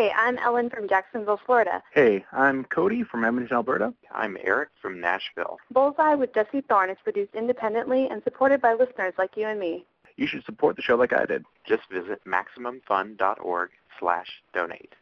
[0.00, 1.82] Hey, I'm Ellen from Jacksonville, Florida.
[1.92, 3.92] Hey, I'm Cody from Edmonton, Alberta.
[4.10, 5.58] I'm Eric from Nashville.
[5.70, 9.84] Bullseye with Jesse Thorne is produced independently and supported by listeners like you and me.
[10.16, 11.44] You should support the show like I did.
[11.68, 14.94] Just visit MaximumFun.org slash donate.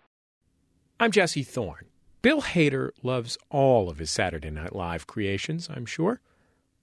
[0.99, 1.87] I'm Jesse Thorne.
[2.21, 6.21] Bill Hader loves all of his Saturday Night Live creations, I'm sure,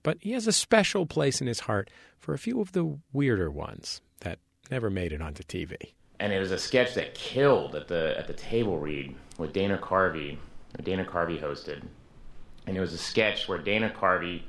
[0.04, 3.52] but he has a special place in his heart for a few of the weirder
[3.52, 4.39] ones that
[4.71, 5.91] never made it onto TV.
[6.20, 9.78] And it was a sketch that killed at the at the table read with Dana
[9.78, 10.37] Carvey.
[10.83, 11.82] Dana Carvey hosted,
[12.68, 14.43] and it was a sketch where Dana Carvey,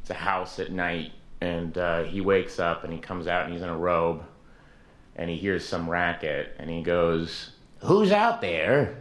[0.00, 3.52] it's a house at night, and uh, he wakes up and he comes out and
[3.52, 4.22] he's in a robe,
[5.16, 8.98] and he hears some racket, and he goes, "Who's out there?"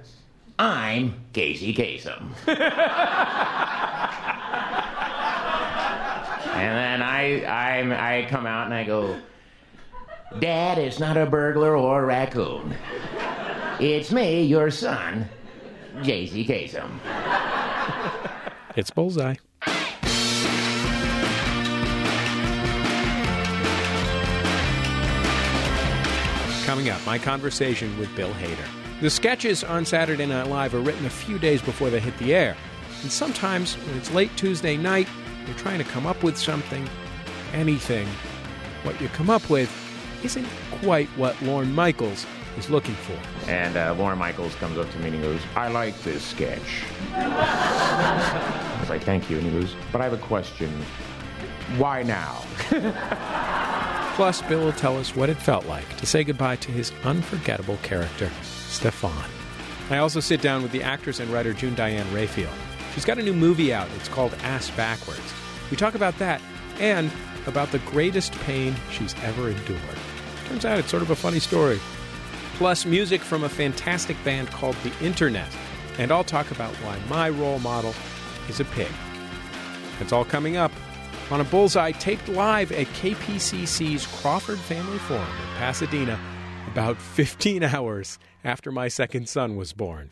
[0.57, 2.29] I'm Casey Kasem.
[2.47, 2.57] and
[6.77, 9.19] then I, I I come out and I go,
[10.39, 12.75] Dad, it's not a burglar or a raccoon.
[13.79, 15.29] It's me, your son,
[16.01, 16.45] J.C.
[16.45, 16.99] Kasem.
[18.75, 19.35] It's Bullseye.
[26.65, 28.67] Coming up, my conversation with Bill Hader.
[29.01, 32.33] The sketches on Saturday Night Live are written a few days before they hit the
[32.33, 32.57] air.
[33.03, 35.07] And sometimes, when it's late Tuesday night,
[35.45, 36.89] you're trying to come up with something,
[37.53, 38.07] anything.
[38.83, 39.69] What you come up with
[40.25, 40.47] isn't
[40.81, 42.25] quite what Lorne Michaels
[42.57, 43.17] is looking for.
[43.49, 46.83] And uh, Lorne Michaels comes up to me and he goes, I like this sketch.
[47.13, 49.37] I was like, thank you.
[49.37, 50.71] And he goes, but I have a question.
[51.77, 52.43] Why now?
[54.15, 57.77] Plus, Bill will tell us what it felt like to say goodbye to his unforgettable
[57.83, 59.29] character, Stefon.
[59.91, 62.51] I also sit down with the actress and writer June Diane Raphael.
[62.95, 63.87] She's got a new movie out.
[63.97, 65.33] It's called Ass Backwards.
[65.69, 66.41] We talk about that
[66.79, 67.11] and
[67.45, 69.79] about the greatest pain she's ever endured.
[70.45, 71.79] Turns out it's sort of a funny story.
[72.55, 75.49] Plus, music from a fantastic band called The Internet.
[75.97, 77.93] And I'll talk about why my role model
[78.49, 78.91] is a pig.
[79.99, 80.71] It's all coming up
[81.31, 86.19] on a bullseye taped live at KPCC's Crawford Family Forum in Pasadena
[86.67, 90.11] about 15 hours after my second son was born.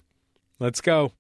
[0.60, 1.12] Let's go.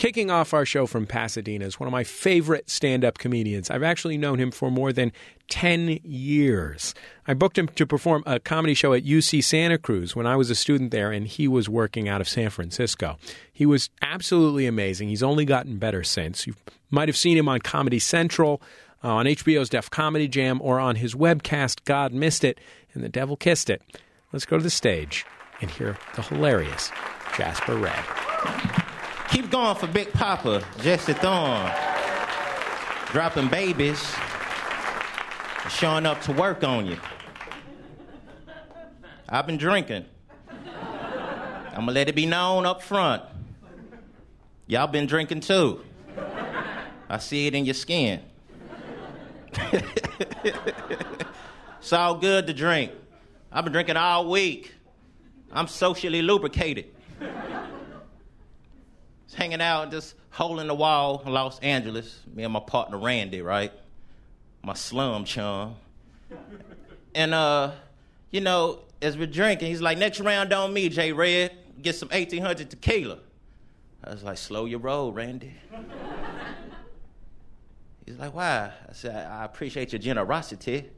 [0.00, 3.68] Kicking off our show from Pasadena is one of my favorite stand up comedians.
[3.68, 5.12] I've actually known him for more than
[5.50, 6.94] 10 years.
[7.26, 10.48] I booked him to perform a comedy show at UC Santa Cruz when I was
[10.48, 13.18] a student there and he was working out of San Francisco.
[13.52, 15.10] He was absolutely amazing.
[15.10, 16.46] He's only gotten better since.
[16.46, 16.54] You
[16.90, 18.62] might have seen him on Comedy Central,
[19.04, 22.58] uh, on HBO's Def Comedy Jam, or on his webcast, God Missed It
[22.94, 23.82] and the Devil Kissed It.
[24.32, 25.26] Let's go to the stage
[25.60, 26.90] and hear the hilarious
[27.36, 28.69] Jasper Redd.
[29.30, 31.70] Keep going for Big Papa, Jesse Thorne.
[33.12, 34.12] Dropping babies,
[35.68, 36.96] showing up to work on you.
[39.28, 40.04] I've been drinking.
[40.48, 43.22] I'm gonna let it be known up front.
[44.66, 45.84] Y'all been drinking too.
[47.08, 48.22] I see it in your skin.
[51.78, 52.90] it's all good to drink.
[53.52, 54.74] I've been drinking all week.
[55.52, 56.86] I'm socially lubricated
[59.34, 62.20] hanging out, just hole in the wall in Los Angeles.
[62.32, 63.72] Me and my partner Randy, right?
[64.62, 65.76] My slum chum.
[67.14, 67.72] And uh,
[68.30, 71.52] you know, as we're drinking, he's like, next round on me, J Red.
[71.82, 73.18] Get some 1800 tequila.
[74.04, 75.54] I was like, slow your roll, Randy.
[78.06, 78.72] He's like, why?
[78.88, 80.90] I said, I appreciate your generosity,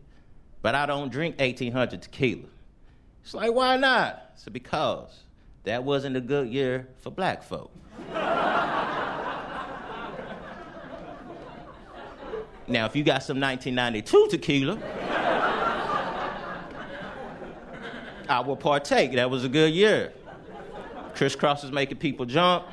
[0.62, 2.48] but I don't drink 1800 tequila.
[3.22, 4.32] He's like, why not?
[4.34, 5.24] I said, because
[5.64, 7.70] that wasn't a good year for black folk.
[12.66, 14.78] now, if you got some 1992 tequila,
[18.28, 19.12] I will partake.
[19.12, 20.12] That was a good year.
[21.14, 22.64] Kris Kross is making people jump.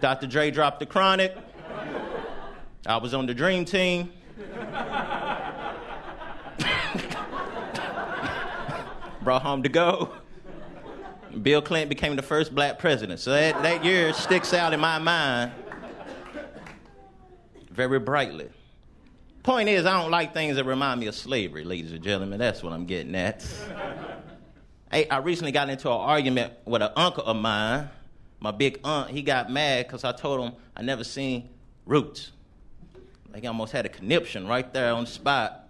[0.00, 0.26] Dr.
[0.26, 1.36] Dre dropped the chronic.
[2.86, 4.12] I was on the dream team.
[9.22, 10.12] Brought home to go.
[11.42, 13.20] Bill Clinton became the first black president.
[13.20, 15.52] So that, that year sticks out in my mind
[17.70, 18.48] very brightly.
[19.42, 22.38] Point is, I don't like things that remind me of slavery, ladies and gentlemen.
[22.38, 23.44] That's what I'm getting at.
[24.90, 27.90] hey, I recently got into an argument with an uncle of mine,
[28.40, 29.10] my big aunt.
[29.10, 31.50] He got mad because I told him I never seen
[31.84, 32.30] Roots.
[33.32, 35.68] Like, he almost had a conniption right there on the spot.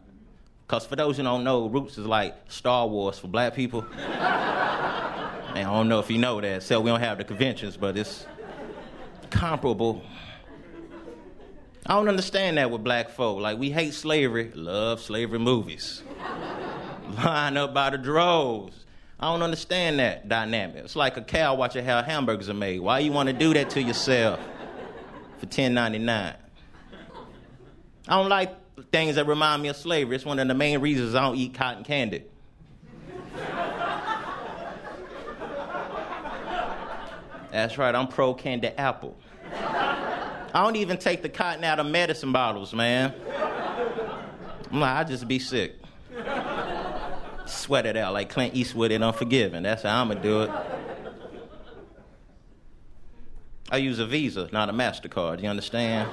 [0.66, 3.84] Because for those who don't know, Roots is like Star Wars for black people.
[5.62, 6.62] I don't know if you know that.
[6.62, 8.26] So we don't have the conventions, but it's
[9.30, 10.02] comparable.
[11.86, 13.40] I don't understand that with black folk.
[13.40, 16.02] Like, we hate slavery, love slavery movies.
[17.24, 18.84] Line up by the droves.
[19.20, 20.84] I don't understand that dynamic.
[20.84, 22.80] It's like a cow watching how hamburgers are made.
[22.80, 24.40] Why you want to do that to yourself
[25.38, 26.34] for ten ninety nine?
[28.08, 28.54] I don't like
[28.90, 30.16] things that remind me of slavery.
[30.16, 32.24] It's one of the main reasons I don't eat cotton candy.
[37.54, 39.16] That's right, I'm pro candy apple.
[39.52, 43.14] I don't even take the cotton out of medicine bottles, man.
[44.72, 45.76] I'm like, I just be sick.
[47.46, 49.62] Sweat it out like Clint Eastwood in Unforgiven.
[49.62, 50.50] That's how I'm gonna do it.
[53.70, 55.40] I use a Visa, not a MasterCard.
[55.40, 56.10] You understand?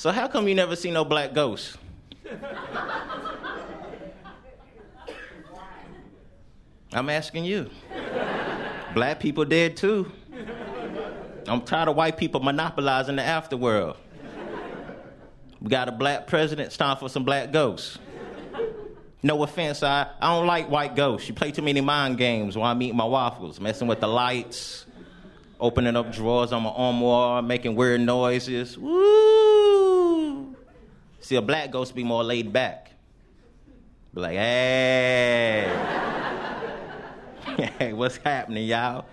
[0.00, 1.76] So how come you never see no black ghosts?
[6.90, 7.68] I'm asking you.
[8.94, 10.10] Black people dead too.
[11.46, 13.98] I'm tired of white people monopolizing the afterworld.
[15.60, 17.98] We got a black president, it's time for some black ghosts.
[19.22, 21.28] No offense, I, I don't like white ghosts.
[21.28, 24.86] You play too many mind games while I'm eating my waffles, messing with the lights,
[25.60, 28.78] opening up drawers on my armoire, making weird noises.
[28.78, 29.29] Woo!
[31.30, 32.90] See, a black ghost be more laid back.
[34.12, 35.64] Be like, hey.
[37.78, 39.04] hey, what's happening, y'all?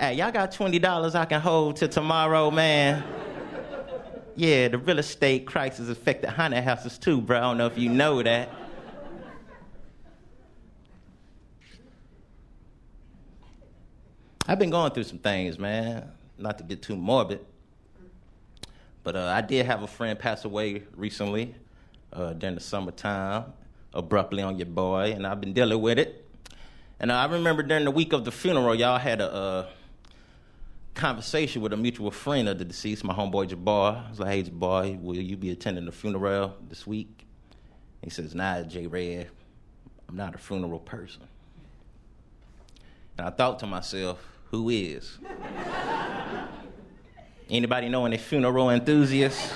[0.00, 3.04] Hey, y'all got $20 I can hold till tomorrow, man?
[4.34, 7.38] Yeah, the real estate crisis affected haunted houses too, bro.
[7.38, 8.50] I don't know if you know that.
[14.48, 16.10] I've been going through some things, man.
[16.36, 17.46] Not to get too morbid,
[19.02, 21.54] but uh, I did have a friend pass away recently
[22.12, 23.52] uh, during the summertime,
[23.94, 26.26] abruptly on your boy, and I've been dealing with it.
[26.98, 29.66] And I remember during the week of the funeral, y'all had a uh,
[30.94, 34.06] conversation with a mutual friend of the deceased, my homeboy Jabbar.
[34.06, 37.24] I was like, hey, Jabbar, will you be attending the funeral this week?
[38.02, 39.30] He says, nah, J Red,
[40.08, 41.22] I'm not a funeral person.
[43.16, 45.18] And I thought to myself, who is?
[47.50, 49.52] Anybody know any funeral enthusiasts?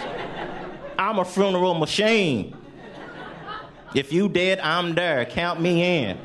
[0.99, 2.57] I'm a funeral machine.
[3.95, 5.25] If you dead, I'm there.
[5.25, 6.19] Count me in.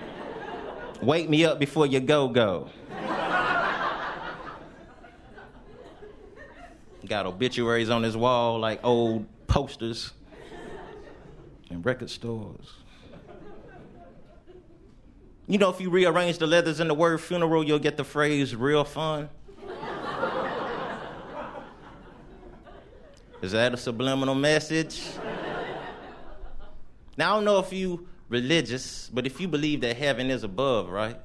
[1.02, 2.70] Wake me up before you go go.
[7.08, 10.14] Got obituaries on his wall like old posters
[11.70, 12.74] in record stores.
[15.48, 18.56] You know, if you rearrange the letters in the word funeral, you'll get the phrase
[18.56, 19.30] real fun.
[23.42, 25.02] Is that a subliminal message?
[27.18, 30.90] Now, I don't know if you religious, but if you believe that heaven is above,
[30.90, 31.18] right?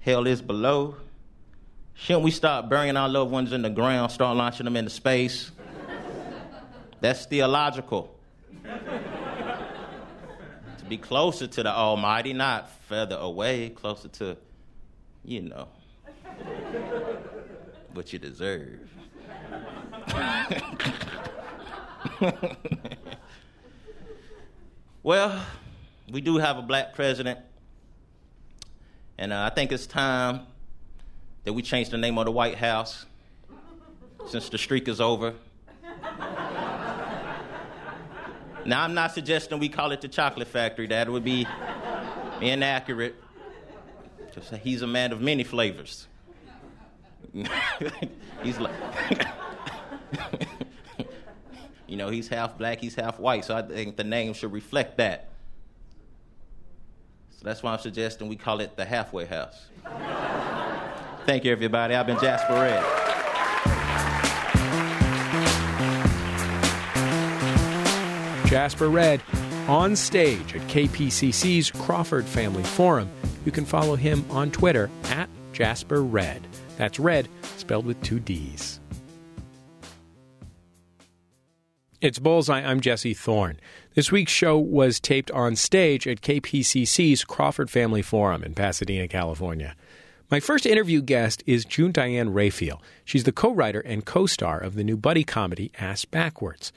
[0.00, 0.96] Hell is below.
[1.94, 5.50] Shouldn't we start burying our loved ones in the ground, start launching them into space?
[7.00, 8.14] That's theological.
[8.62, 8.80] to
[10.88, 14.36] be closer to the Almighty, not further away, closer to,
[15.24, 15.68] you know,
[17.92, 18.80] what you deserve.
[25.02, 25.44] well,
[26.10, 27.38] we do have a black president,
[29.18, 30.40] and uh, I think it's time
[31.44, 33.06] that we change the name of the White House
[34.26, 35.34] since the streak is over.
[38.64, 40.86] now, I'm not suggesting we call it the Chocolate Factory.
[40.86, 41.46] That would be
[42.40, 43.16] inaccurate.
[44.34, 46.08] Just he's a man of many flavors.
[48.42, 48.74] he's like,
[51.86, 54.98] you know, he's half black, he's half white, so I think the name should reflect
[54.98, 55.30] that.
[57.30, 59.66] So that's why I'm suggesting we call it the halfway house.
[61.26, 61.94] Thank you, everybody.
[61.94, 62.84] I've been Jasper Redd.
[68.46, 69.22] Jasper Redd
[69.68, 73.10] on stage at KPCC's Crawford Family Forum.
[73.44, 76.46] You can follow him on Twitter at Jasper Redd.
[76.76, 78.80] That's red spelled with two D's.
[82.04, 82.60] It's Bullseye.
[82.60, 83.58] I'm Jesse Thorne.
[83.94, 89.74] This week's show was taped on stage at KPCC's Crawford Family Forum in Pasadena, California.
[90.30, 92.82] My first interview guest is June Diane Raphael.
[93.06, 96.74] She's the co writer and co star of the new buddy comedy Ass Backwards.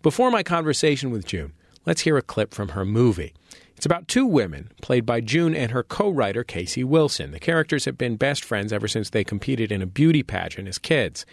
[0.00, 1.54] Before my conversation with June,
[1.84, 3.34] let's hear a clip from her movie.
[3.82, 7.32] It's about two women, played by June and her co writer Casey Wilson.
[7.32, 10.78] The characters have been best friends ever since they competed in a beauty pageant as
[10.78, 11.26] kids.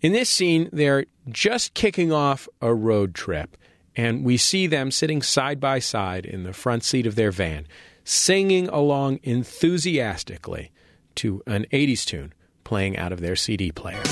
[0.00, 3.56] In this scene, they're just kicking off a road trip,
[3.94, 7.68] and we see them sitting side by side in the front seat of their van,
[8.02, 10.72] singing along enthusiastically
[11.14, 12.32] to an 80s tune
[12.64, 14.02] playing out of their CD player.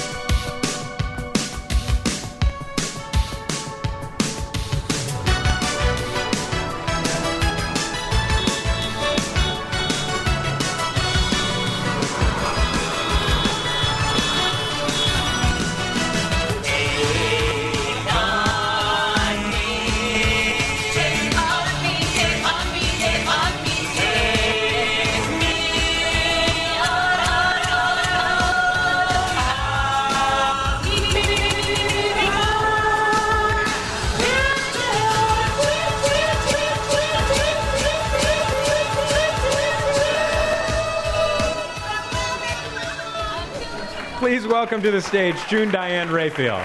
[44.60, 46.58] Welcome to the stage June Diane Raphael.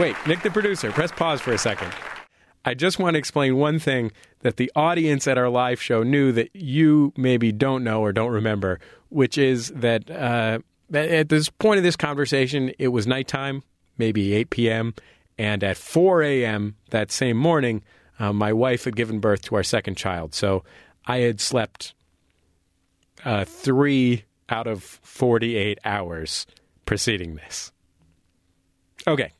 [0.00, 1.92] Wait, Nick the producer, press pause for a second.
[2.64, 6.30] I just want to explain one thing that the audience at our live show knew
[6.30, 8.78] that you maybe don't know or don't remember,
[9.08, 10.60] which is that uh,
[10.94, 13.64] at this point of this conversation, it was nighttime,
[13.98, 14.94] maybe 8 p.m.,
[15.36, 16.76] and at 4 a.m.
[16.90, 17.82] that same morning,
[18.20, 20.32] uh, my wife had given birth to our second child.
[20.32, 20.62] So
[21.06, 21.94] I had slept
[23.24, 26.46] uh, three out of 48 hours
[26.86, 27.72] preceding this.
[29.06, 29.32] Okay,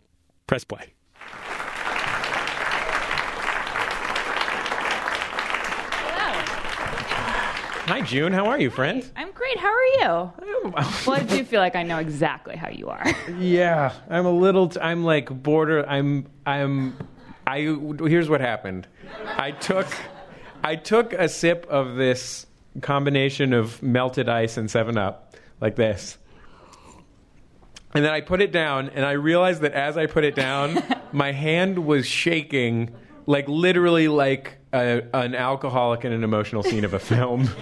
[0.47, 0.95] press play.
[7.87, 8.33] Hi, June.
[8.33, 9.05] How are you, friend?
[9.17, 9.59] I'm great.
[9.59, 10.33] How are you?
[11.07, 13.05] Well, I do feel like I know exactly how you are.
[13.39, 14.69] Yeah, I'm a little.
[14.69, 15.85] T- I'm like border.
[15.89, 16.27] I'm.
[16.47, 16.97] I'm.
[17.47, 17.61] I.
[18.07, 18.87] Here's what happened.
[19.37, 19.87] I took.
[20.63, 22.47] I took a sip of this
[22.81, 26.19] combination of melted ice and Seven Up, like this.
[27.93, 30.83] And then I put it down, and I realized that as I put it down,
[31.13, 32.95] my hand was shaking,
[33.27, 37.49] like literally like a, an alcoholic in an emotional scene of a film.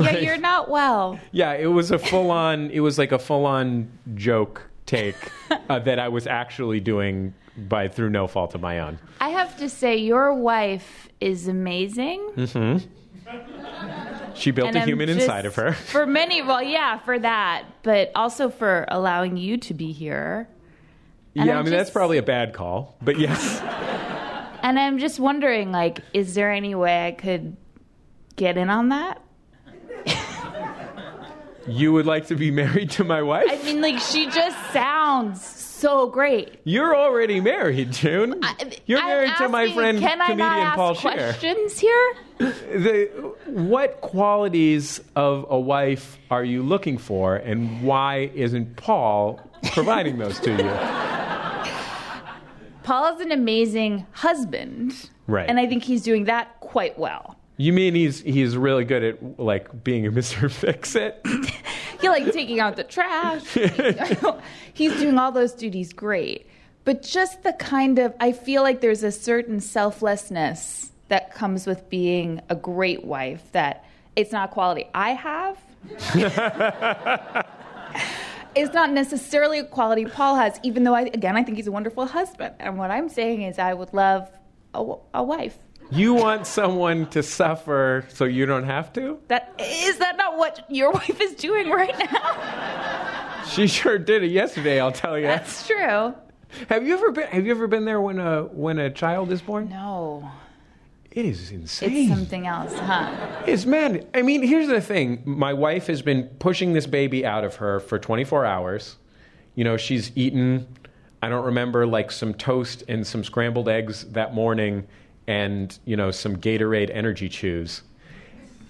[0.00, 1.20] Yeah, you're not well.
[1.30, 2.70] Yeah, it was a full on.
[2.70, 5.14] It was like a full on joke take
[5.68, 7.34] uh, that I was actually doing
[7.68, 8.98] by through no fault of my own.
[9.20, 12.30] I have to say, your wife is amazing.
[14.34, 15.72] She built and a I'm human just- inside of her.
[15.72, 20.48] For many, well, yeah, for that, but also for allowing you to be here.
[21.36, 23.60] And yeah, I I'm mean that's probably a bad call, but yes.
[24.62, 27.56] And I'm just wondering, like, is there any way I could
[28.36, 29.22] get in on that?
[31.66, 33.46] You would like to be married to my wife?
[33.48, 35.42] I mean, like, she just sounds
[35.80, 36.60] so great.
[36.64, 38.40] You're already married, June.
[38.86, 41.12] You're married to my asking, friend can I comedian not ask Paul Scheer.
[41.12, 42.14] questions here?
[42.38, 49.40] The, what qualities of a wife are you looking for, and why isn't Paul
[49.72, 50.70] providing those to you?
[52.82, 55.10] Paul is an amazing husband.
[55.26, 55.48] Right.
[55.48, 57.36] And I think he's doing that quite well.
[57.56, 60.50] You mean he's he's really good at like being a Mr.
[60.50, 61.24] Fix It?
[62.00, 63.44] He like taking out the trash.
[64.74, 66.46] he's doing all those duties great.
[66.84, 71.90] But just the kind of I feel like there's a certain selflessness that comes with
[71.90, 73.84] being a great wife that
[74.16, 75.58] it's not a quality I have.
[78.54, 81.72] it's not necessarily a quality Paul has, even though I again I think he's a
[81.72, 82.54] wonderful husband.
[82.58, 84.30] And what I'm saying is I would love
[84.74, 85.58] a, a wife.
[85.92, 89.18] You want someone to suffer so you don't have to?
[89.28, 93.44] That is that not what your wife is doing right now?
[93.48, 94.80] She sure did it yesterday.
[94.80, 95.26] I'll tell you.
[95.26, 96.14] That's true.
[96.68, 97.26] Have you ever been?
[97.28, 99.68] Have you ever been there when a when a child is born?
[99.68, 100.30] No,
[101.10, 101.92] It is insane.
[101.92, 103.42] it's something else, huh?
[103.46, 104.06] It's man.
[104.14, 105.22] I mean, here's the thing.
[105.24, 108.96] My wife has been pushing this baby out of her for 24 hours.
[109.56, 110.66] You know, she's eaten.
[111.22, 114.86] I don't remember like some toast and some scrambled eggs that morning,
[115.30, 117.82] and you know some Gatorade energy chews.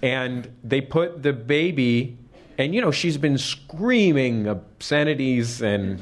[0.03, 2.19] And they put the baby,
[2.59, 5.99] and you know she's been screaming obscenities and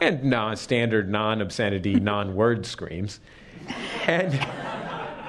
[0.00, 3.20] and non-standard non-obscenity non-word screams,
[4.08, 4.32] and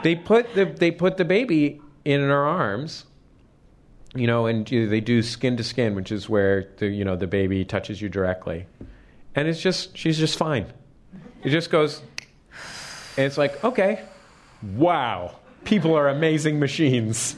[0.01, 3.05] they put the they put the baby in her arms
[4.15, 7.27] you know and they do skin to skin which is where the you know the
[7.27, 8.65] baby touches you directly.
[9.35, 10.65] And it's just she's just fine.
[11.43, 12.01] It just goes
[13.17, 14.01] and it's like okay
[14.75, 17.35] wow people are amazing machines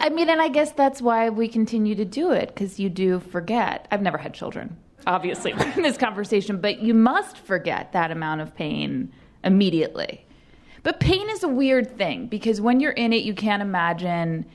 [0.00, 3.20] I mean, and I guess that's why we continue to do it because you do
[3.20, 3.86] forget.
[3.90, 8.54] I've never had children, obviously, in this conversation, but you must forget that amount of
[8.54, 9.12] pain
[9.44, 10.24] immediately.
[10.82, 14.46] But pain is a weird thing because when you're in it, you can't imagine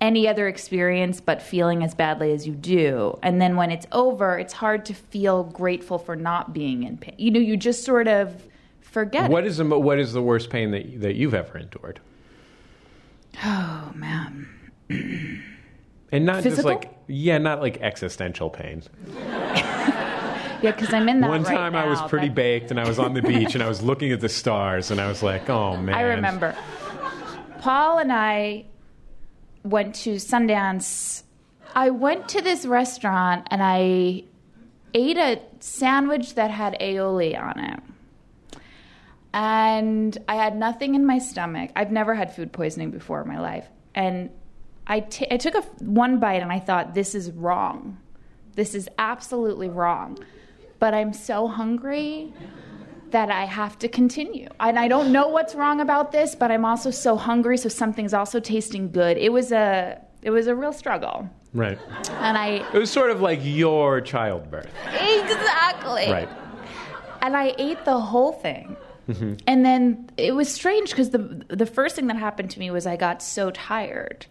[0.00, 3.18] any other experience but feeling as badly as you do.
[3.24, 7.16] And then when it's over, it's hard to feel grateful for not being in pain.
[7.18, 8.46] You know, you just sort of
[8.82, 9.30] forget.
[9.30, 9.48] what it.
[9.48, 12.00] is the what is the worst pain that that you've ever endured
[13.42, 14.48] Oh man.
[16.12, 18.82] And not just like yeah, not like existential pain.
[20.62, 21.28] Yeah, because I'm in that.
[21.28, 23.64] One right time I was pretty That- baked and I was on the beach and
[23.64, 25.92] I was looking at the stars and I was like, oh man.
[25.92, 26.56] I remember.
[27.58, 28.66] Paul and I
[29.64, 31.24] went to Sundance.
[31.74, 34.22] I went to this restaurant and I
[34.94, 37.80] ate a sandwich that had aioli on it.
[39.34, 41.70] And I had nothing in my stomach.
[41.74, 43.66] I've never had food poisoning before in my life.
[43.94, 44.30] And
[44.86, 47.98] I took a f- one bite and I thought, this is wrong.
[48.56, 50.18] This is absolutely wrong.
[50.78, 52.34] But I'm so hungry
[53.10, 54.48] that I have to continue.
[54.60, 58.12] And I don't know what's wrong about this, but I'm also so hungry, so something's
[58.14, 59.16] also tasting good.
[59.18, 61.28] It was a it was a real struggle.
[61.54, 61.78] Right.
[62.20, 64.70] And I It was sort of like your childbirth.
[64.86, 66.10] exactly.
[66.10, 66.28] Right.
[67.20, 68.76] And I ate the whole thing.
[69.08, 72.86] And then it was strange because the the first thing that happened to me was
[72.86, 74.26] I got so tired.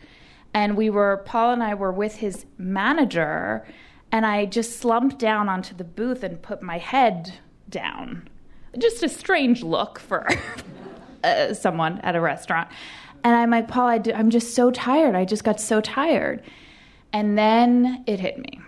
[0.53, 3.65] And we were Paul and I were with his manager
[4.11, 8.27] and I just slumped down onto the booth and put my head down.
[8.77, 10.27] Just a strange look for
[11.23, 12.69] uh, someone at a restaurant.
[13.23, 15.15] And I'm like, Paul, I'm just so tired.
[15.15, 16.41] I just got so tired.
[17.13, 18.59] And then it hit me.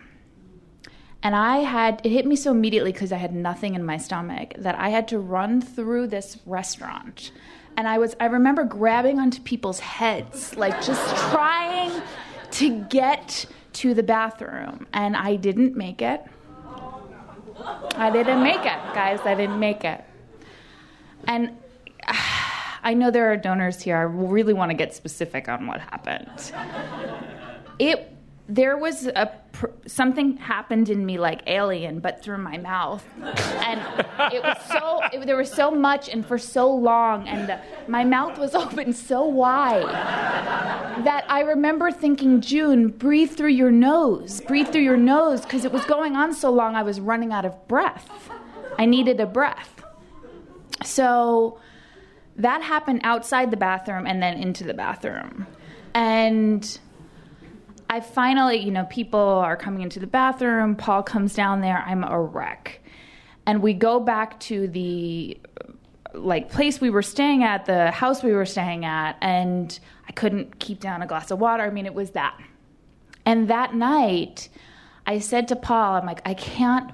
[1.23, 4.53] And I had, it hit me so immediately because I had nothing in my stomach
[4.57, 7.31] that I had to run through this restaurant.
[7.77, 12.01] And I was, I remember grabbing onto people's heads, like just trying
[12.51, 14.85] to get to the bathroom.
[14.91, 16.21] And I didn't make it.
[17.95, 19.21] I didn't make it, guys.
[19.23, 20.03] I didn't make it.
[21.25, 21.57] And
[22.83, 23.95] I know there are donors here.
[23.95, 26.51] I really want to get specific on what happened.
[27.79, 28.09] It
[28.49, 29.31] there was a
[29.63, 33.79] pr- something happened in me like alien, but through my mouth, and
[34.33, 38.03] it was so it, there was so much and for so long, and the, my
[38.03, 39.87] mouth was open so wide
[41.05, 45.71] that I remember thinking, June, breathe through your nose, breathe through your nose, because it
[45.71, 48.29] was going on so long, I was running out of breath.
[48.77, 49.83] I needed a breath.
[50.83, 51.59] So
[52.35, 55.47] that happened outside the bathroom and then into the bathroom.
[55.93, 56.79] And
[57.93, 60.75] I finally, you know, people are coming into the bathroom.
[60.75, 61.83] Paul comes down there.
[61.85, 62.81] I'm a wreck.
[63.45, 65.37] And we go back to the
[66.15, 69.79] like place we were staying at, the house we were staying at, and
[70.09, 71.61] I couldn't keep down a glass of water.
[71.61, 72.35] I mean, it was that.
[73.27, 74.49] And that night,
[75.05, 76.89] I said to Paul, I'm like, I can't,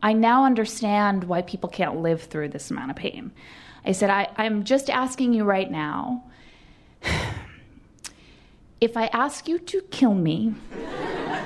[0.00, 3.32] I now understand why people can't live through this amount of pain.
[3.84, 6.22] I said, I, I'm just asking you right now
[8.80, 10.54] if I ask you to kill me,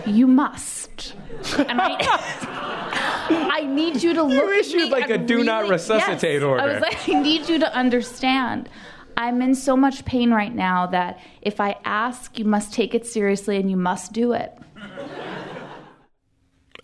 [0.06, 1.14] you must.
[1.58, 1.96] And I,
[3.52, 6.42] I need you to look at issued me like a do not resuscitate yes.
[6.42, 6.62] order.
[6.62, 8.68] I was like, I need you to understand.
[9.16, 13.06] I'm in so much pain right now that if I ask, you must take it
[13.06, 14.56] seriously and you must do it.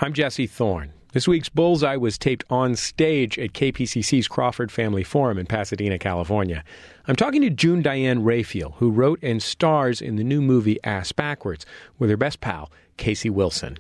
[0.01, 0.93] I'm Jesse Thorne.
[1.17, 6.63] This week's Bullseye was taped on stage at KPCC's Crawford Family Forum in Pasadena, California.
[7.09, 11.13] I'm talking to June Diane Raphael, who wrote and stars in the new movie Ass
[11.13, 11.65] Backwards
[11.99, 13.79] with her best pal, Casey Wilson.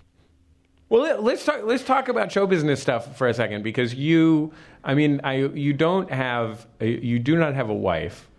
[0.88, 1.60] Well, let- let's talk.
[1.62, 4.50] Let's talk about show business stuff for a second, because you,
[4.82, 8.30] I mean, I you don't have, you do not have a wife,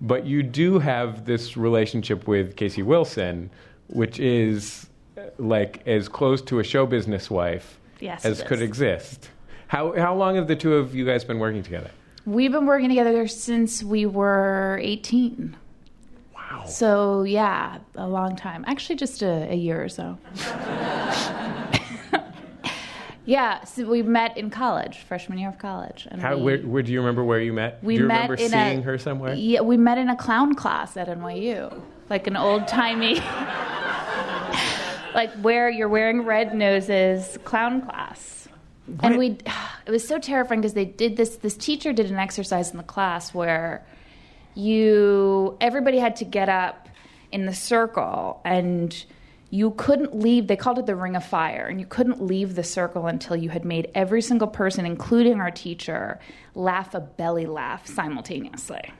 [0.00, 3.48] but you do have this relationship with Casey Wilson,
[3.86, 9.28] which is uh, like as close to a show business wife Yes, as could exist.
[9.68, 11.90] How how long have the two of you guys been working together?
[12.26, 15.56] We've been working together since we were 18.
[16.34, 16.64] Wow.
[16.66, 18.64] So, yeah, a long time.
[18.66, 20.18] Actually, just a, a year or so.
[23.24, 26.06] yeah, so we met in college, freshman year of college.
[26.10, 27.82] And How we, where, where do you remember where you met?
[27.82, 29.34] we do you met remember in seeing a, her somewhere?
[29.34, 33.20] Yeah, we met in a clown class at NYU, like an old timey,
[35.14, 38.48] like where you're wearing red noses clown class.
[39.02, 39.38] And we,
[39.86, 41.36] it was so terrifying because they did this.
[41.36, 43.86] This teacher did an exercise in the class where
[44.54, 46.88] you, everybody had to get up
[47.32, 49.04] in the circle and
[49.50, 52.62] you couldn't leave they called it the ring of fire and you couldn't leave the
[52.62, 56.18] circle until you had made every single person including our teacher
[56.54, 58.92] laugh a belly laugh simultaneously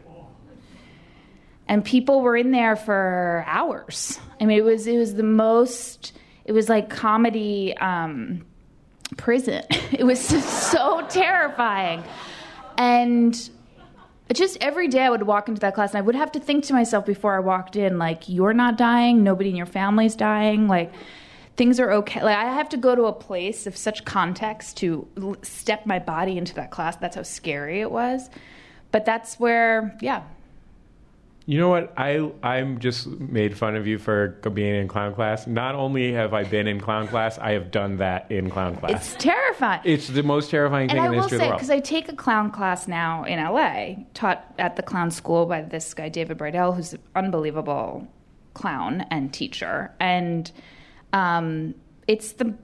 [1.70, 6.12] and people were in there for hours i mean it was it was the most
[6.44, 8.44] it was like comedy um,
[9.16, 10.20] prison it was
[10.70, 12.04] so terrifying
[12.76, 13.50] and
[14.34, 16.64] just every day I would walk into that class and I would have to think
[16.64, 20.68] to myself before I walked in, like, you're not dying, nobody in your family's dying,
[20.68, 20.92] like,
[21.56, 22.22] things are okay.
[22.22, 25.06] Like, I have to go to a place of such context to
[25.42, 26.96] step my body into that class.
[26.96, 28.30] That's how scary it was.
[28.92, 30.22] But that's where, yeah.
[31.50, 31.92] You know what?
[31.96, 35.48] I I'm just made fun of you for being in clown class.
[35.48, 38.92] Not only have I been in clown class, I have done that in clown class.
[38.92, 39.80] It's terrifying.
[39.82, 41.58] It's the most terrifying thing I in the history say, of the world.
[41.58, 45.62] because I take a clown class now in LA, taught at the clown school by
[45.62, 48.06] this guy, David Bridel, who's an unbelievable
[48.54, 49.92] clown and teacher.
[49.98, 50.52] And
[51.12, 51.74] um,
[52.06, 52.54] it's the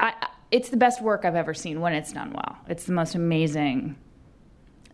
[0.00, 2.58] I, I- it's the best work I've ever seen when it's done well.
[2.66, 3.96] It's the most amazing.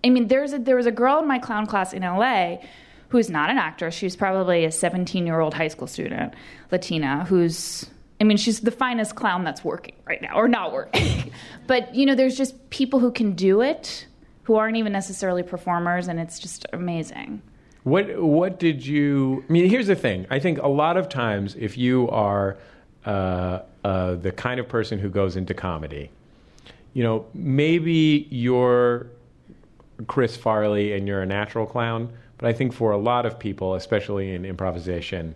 [0.05, 2.59] I mean, there's a, there was a girl in my clown class in LA
[3.15, 3.95] who's not an actress.
[3.95, 6.35] She's probably a 17 year old high school student,
[6.73, 7.89] Latina, who's,
[8.21, 11.31] I mean, she's the finest clown that's working right now, or not working.
[11.69, 14.09] but, you know, there's just people who can do it
[14.43, 17.41] who aren't even necessarily performers, and it's just amazing.
[17.85, 19.45] What what did you?
[19.49, 20.27] I mean, here's the thing.
[20.29, 22.57] I think a lot of times, if you are
[23.07, 26.11] uh, uh, the kind of person who goes into comedy,
[26.95, 29.07] you know, maybe you're
[30.09, 32.13] Chris Farley and you're a natural clown.
[32.45, 35.35] But I think for a lot of people, especially in improvisation,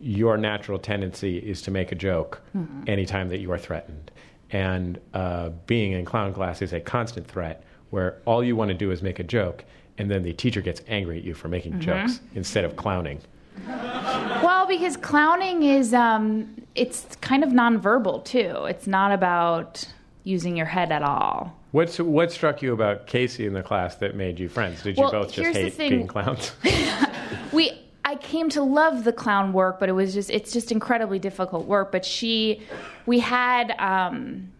[0.00, 2.42] your natural tendency is to make a joke
[2.88, 4.10] anytime that you are threatened.
[4.50, 8.74] And uh, being in clown class is a constant threat where all you want to
[8.74, 9.64] do is make a joke,
[9.96, 13.20] and then the teacher gets angry at you for making jokes instead of clowning.
[13.68, 18.64] Well, because clowning is um, it's kind of nonverbal too.
[18.64, 19.86] It's not about
[20.24, 21.59] using your head at all.
[21.72, 24.82] What's, what struck you about Casey in the class that made you friends?
[24.82, 26.52] Did you Well, both just hate being clowns?
[27.52, 27.72] we
[28.10, 31.66] I came to love the clown work, but it was just it's just incredibly difficult
[31.66, 31.92] work.
[31.92, 32.60] But she,
[33.06, 34.50] we had um,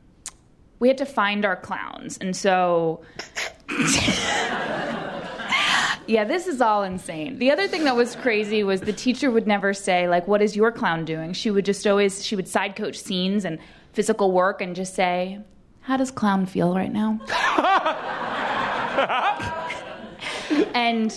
[0.79, 3.01] we had to find our clowns, and so.
[6.07, 7.39] Yeah, this is all insane.
[7.39, 10.57] The other thing that was crazy was the teacher would never say like what is
[10.57, 11.33] your clown doing?
[11.35, 13.61] She would just always she would side coach scenes and
[13.93, 15.39] physical work and just say,
[15.81, 17.21] "How does clown feel right now?"
[20.75, 21.13] and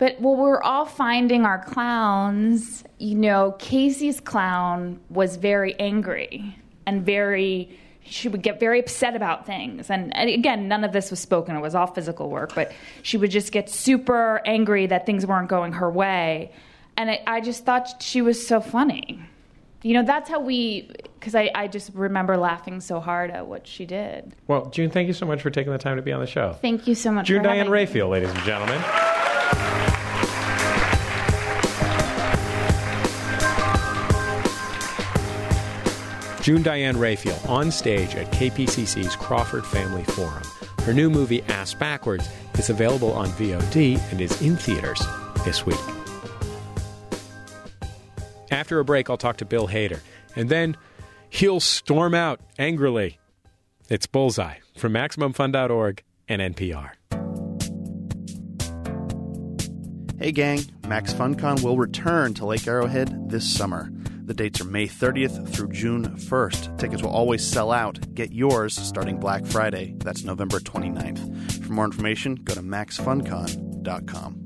[0.00, 7.04] but well, we're all finding our clowns, you know, Casey's clown was very angry and
[7.04, 7.78] very.
[8.02, 9.90] She would get very upset about things.
[9.90, 11.54] And, and again, none of this was spoken.
[11.54, 12.54] It was all physical work.
[12.54, 12.72] But
[13.02, 16.50] she would just get super angry that things weren't going her way.
[16.96, 19.20] And I, I just thought she was so funny.
[19.82, 23.66] You know, that's how we, because I, I just remember laughing so hard at what
[23.66, 24.34] she did.
[24.48, 26.54] well, June, thank you so much for taking the time to be on the show.
[26.62, 27.78] Thank you so much June for Diane having me.
[27.78, 28.82] Raphael, ladies and gentlemen.
[36.42, 40.42] June Diane Raphael on stage at KPCC's Crawford Family Forum.
[40.84, 45.02] Her new movie, Ass Backwards, is available on VOD and is in theaters
[45.44, 45.76] this week.
[48.50, 50.00] After a break, I'll talk to Bill Hader,
[50.34, 50.78] and then
[51.30, 53.18] he'll storm out angrily.
[53.88, 56.90] It's Bullseye from MaximumFun.org and NPR.
[60.18, 63.90] Hey gang, Max FunCon will return to Lake Arrowhead this summer.
[64.26, 66.78] The dates are May 30th through June 1st.
[66.78, 68.14] Tickets will always sell out.
[68.14, 69.94] Get yours starting Black Friday.
[69.98, 71.64] That's November 29th.
[71.64, 74.44] For more information, go to maxfuncon.com.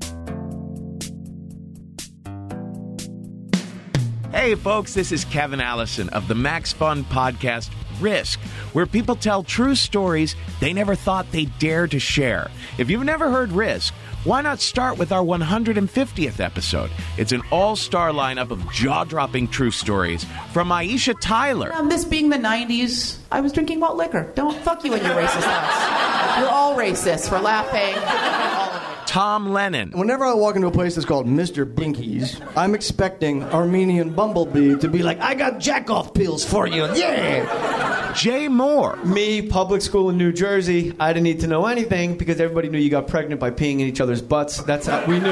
[4.35, 7.69] Hey, folks, this is Kevin Allison of the Max Fun podcast
[8.01, 8.37] Risk,
[8.73, 12.51] where people tell true stories they never thought they'd dare to share.
[12.77, 13.93] If you've never heard Risk,
[14.25, 16.91] why not start with our 150th episode?
[17.17, 21.71] It's an all star lineup of jaw dropping true stories from Aisha Tyler.
[21.71, 24.33] Um, this being the 90s, I was drinking malt liquor.
[24.35, 26.39] Don't fuck you and your racist thoughts.
[26.39, 28.94] You're all racist for laughing.
[29.05, 31.65] Tom Lennon, Whenever I walk into a place that's called Mr.
[31.65, 36.83] Binky's, I'm expecting Armenian Bumblebee to be like, I got jack off pills for you.
[36.93, 38.13] Yeah!
[38.13, 42.39] Jay Mohr, Me, public school in New Jersey, I didn't need to know anything because
[42.39, 44.61] everybody knew you got pregnant by peeing in each other's butts.
[44.63, 45.29] That's how we knew.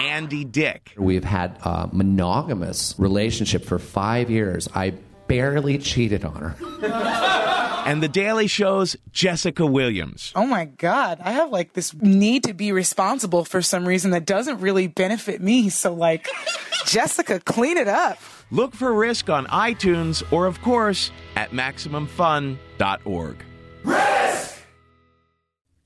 [0.00, 4.68] Andy Dick, We've had a monogamous relationship for five years.
[4.74, 4.94] I
[5.30, 6.56] barely cheated on her.
[7.86, 10.32] and The Daily Show's Jessica Williams.
[10.34, 14.26] Oh my God, I have like this need to be responsible for some reason that
[14.26, 15.68] doesn't really benefit me.
[15.68, 16.28] So, like,
[16.86, 18.18] Jessica, clean it up.
[18.50, 23.36] Look for Risk on iTunes or, of course, at MaximumFun.org.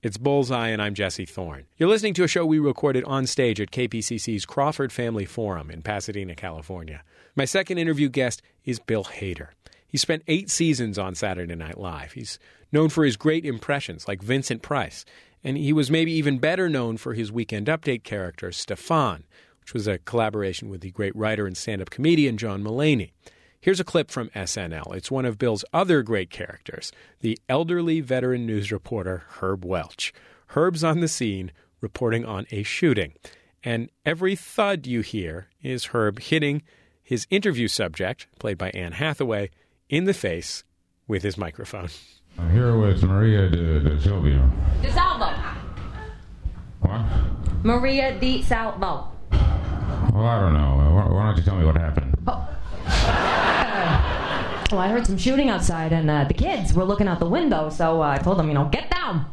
[0.05, 1.65] It's Bullseye, and I'm Jesse Thorne.
[1.79, 5.81] You're listening to a show we recorded on stage at KPCC's Crawford Family Forum in
[5.81, 7.03] Pasadena, California.
[7.35, 9.49] My second interview guest is Bill Hader.
[9.87, 12.13] He spent eight seasons on Saturday Night Live.
[12.13, 12.39] He's
[12.71, 15.07] known for his great impressions, like Vincent Price,
[15.43, 19.23] and he was maybe even better known for his Weekend Update character, Stefon,
[19.63, 23.13] which was a collaboration with the great writer and stand up comedian John Mulaney.
[23.65, 24.95] Here's a clip from SNL.
[24.95, 30.13] It's one of Bill's other great characters, the elderly veteran news reporter Herb Welch.
[30.49, 31.51] Herb's on the scene
[31.81, 33.15] reporting on a shooting.
[33.63, 36.61] and every thud you hear is Herb hitting
[37.03, 39.49] his interview subject, played by Anne Hathaway,
[39.89, 40.63] in the face
[41.09, 41.89] with his microphone.
[42.37, 44.53] I'm here with Maria de, de Silvio.
[44.83, 45.57] DeSalvo.
[46.81, 47.65] What?
[47.65, 49.11] Maria Di Salvo.
[50.13, 50.77] Well, I don't know.
[50.95, 52.15] Why, why don't you tell me what happened?
[52.27, 53.34] Oh.
[54.71, 57.69] Well, I heard some shooting outside, and uh, the kids were looking out the window,
[57.71, 59.27] so uh, I told them, you know, get down.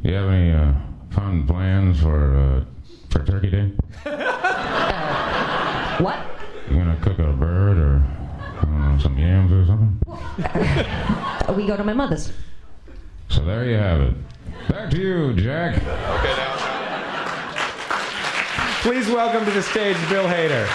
[0.00, 0.72] Do you have any uh,
[1.10, 2.64] fun plans for uh,
[3.10, 3.72] for Turkey Day?
[5.98, 6.18] What?
[6.70, 8.02] You gonna cook a bird or
[8.60, 9.98] I know, some yams or something?
[11.56, 12.32] We go to my mother's.
[13.30, 14.14] So there you have it.
[14.68, 15.76] Back to you, Jack.
[15.76, 16.54] Okay, now.
[18.82, 20.66] Please welcome to the stage Bill Hader.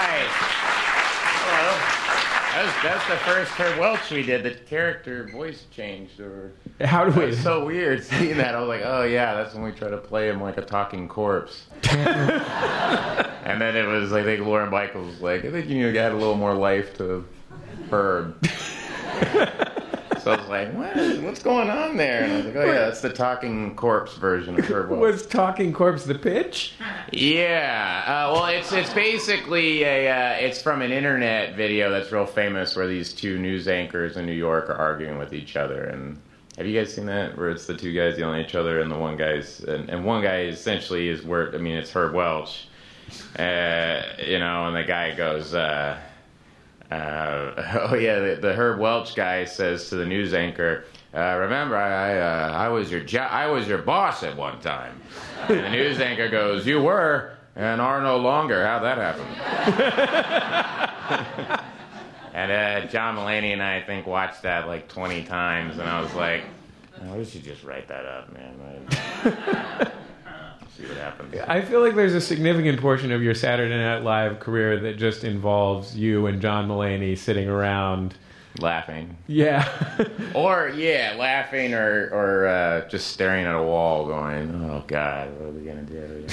[0.00, 0.26] Hi.
[1.44, 1.72] Hello.
[2.58, 4.42] That's, that's the first Herb Welch we did.
[4.42, 6.18] The character voice changed.
[6.18, 8.56] Or How do we- It's so weird seeing that.
[8.56, 11.06] I was like, oh yeah, that's when we try to play him like a talking
[11.06, 11.66] corpse.
[11.88, 15.98] and then it was, I think Lorne Michaels was like, I think you need to
[16.00, 17.24] add a little more life to
[17.92, 18.34] Herb.
[20.28, 21.22] so I was like, what?
[21.22, 22.24] What's going on there?
[22.24, 25.00] And I was like, oh yeah, that's the talking corpse version of Herb Welch.
[25.00, 26.74] Was Talking Corpse the pitch?
[27.12, 32.26] Yeah, uh, well, it's it's basically a uh, it's from an internet video that's real
[32.26, 35.84] famous where these two news anchors in New York are arguing with each other.
[35.84, 36.20] And
[36.58, 37.38] have you guys seen that?
[37.38, 40.04] Where it's the two guys yelling at each other, and the one guy's and, and
[40.04, 42.68] one guy essentially is where I mean it's Herb Welch,
[43.38, 45.54] uh, you know, and the guy goes.
[45.54, 45.98] Uh,
[46.90, 47.52] uh,
[47.90, 52.12] oh yeah, the, the Herb Welch guy says to the news anchor, uh, "Remember, I
[52.12, 55.00] I, uh, I was your jo- I was your boss at one time."
[55.48, 59.26] And the news anchor goes, "You were and are no longer." How'd that happen?
[62.34, 66.00] and uh, John Mulaney and I, I think, watched that like 20 times, and I
[66.00, 66.44] was like,
[67.02, 69.92] oh, "We should just write that up, man."
[70.78, 71.34] See what happens.
[71.48, 75.24] I feel like there's a significant portion of your Saturday Night Live career that just
[75.24, 78.14] involves you and John Mulaney sitting around
[78.60, 79.16] laughing.
[79.26, 79.68] Yeah.
[80.34, 85.48] or yeah, laughing or or uh, just staring at a wall, going, "Oh God, what
[85.48, 86.24] are we gonna do?"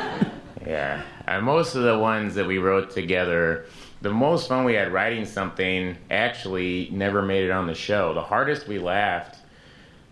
[0.66, 3.64] yeah, and most of the ones that we wrote together,
[4.02, 8.12] the most fun we had writing something actually never made it on the show.
[8.12, 9.38] The hardest we laughed,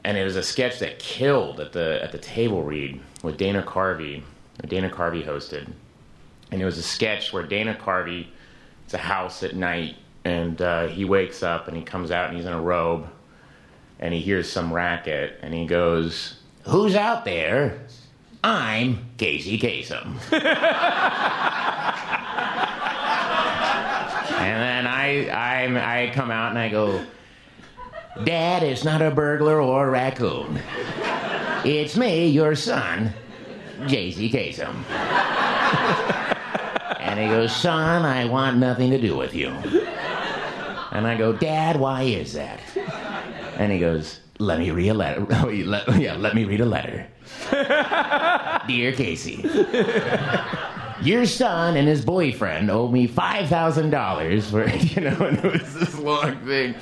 [0.02, 3.60] and it was a sketch that killed at the at the table read with Dana
[3.60, 4.22] Carvey.
[4.68, 5.68] Dana Carvey hosted,
[6.52, 8.28] and it was a sketch where Dana Carvey,
[8.84, 12.36] it's a house at night, and uh, he wakes up and he comes out and
[12.36, 13.08] he's in a robe,
[13.98, 16.36] and he hears some racket, and he goes,
[16.66, 17.80] "Who's out there?"
[18.44, 20.06] I'm Casey Kasem.
[20.32, 20.42] and
[24.62, 27.04] then I, I, I come out and I go,
[28.22, 30.60] Dad, is not a burglar or a raccoon.
[31.66, 33.12] It's me, your son,
[33.81, 34.72] JC Kasem.
[37.00, 39.48] and he goes, Son, I want nothing to do with you.
[40.92, 42.61] And I go, Dad, why is that?
[43.59, 45.26] And he goes, Let me read a letter.
[45.33, 47.09] Oh, let- yeah, let me read a letter.
[48.68, 49.44] Dear Casey,
[51.02, 55.52] your son and his boyfriend owe me five thousand dollars for you know, and it
[55.52, 56.76] was this long thing.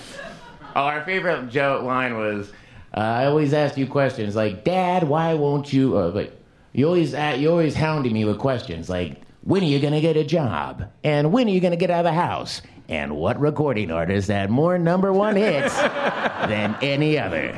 [0.76, 2.52] Oh, our favorite joke line was,
[2.96, 6.32] uh, "I always ask you questions like, Dad, why won't you?" Uh, like,
[6.72, 10.16] you always uh, you always hounding me with questions like, "When are you gonna get
[10.16, 13.90] a job?" and "When are you gonna get out of the house?" and "What recording
[13.90, 15.76] artist had more number one hits
[16.48, 17.54] than any other?"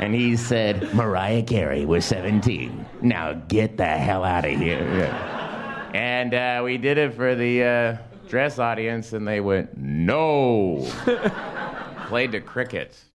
[0.00, 2.86] And he said, Mariah Carey was 17.
[3.02, 4.80] Now get the hell out of here.
[5.92, 7.96] And uh, we did it for the uh,
[8.26, 10.90] dress audience, and they went, no.
[12.06, 13.09] Played the crickets.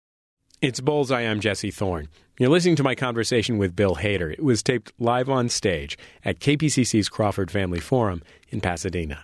[0.61, 1.21] It's Bullseye.
[1.21, 2.07] I'm Jesse Thorne.
[2.37, 4.31] You're listening to my conversation with Bill Hader.
[4.31, 9.23] It was taped live on stage at KPCC's Crawford Family Forum in Pasadena.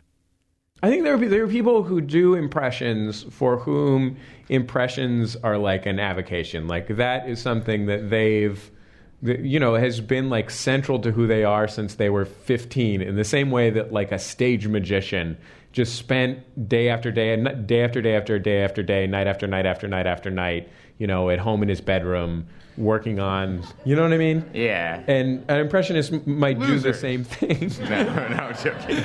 [0.82, 4.18] I think there are, there are people who do impressions for whom
[4.50, 6.68] impressions are like an avocation.
[6.68, 8.72] Like that is something that they've,
[9.22, 13.04] you know, has been like central to who they are since they were 15.
[13.04, 15.38] In the same way that like a stage magician
[15.72, 19.46] just spent day after day and day after day after day after day, night after
[19.46, 20.68] night after night after night,
[20.98, 24.46] you know, at home in his bedroom working on, you know what I mean?
[24.54, 25.02] Yeah.
[25.08, 27.72] And an impressionist might do the same thing.
[27.90, 29.04] No, no, I'm joking.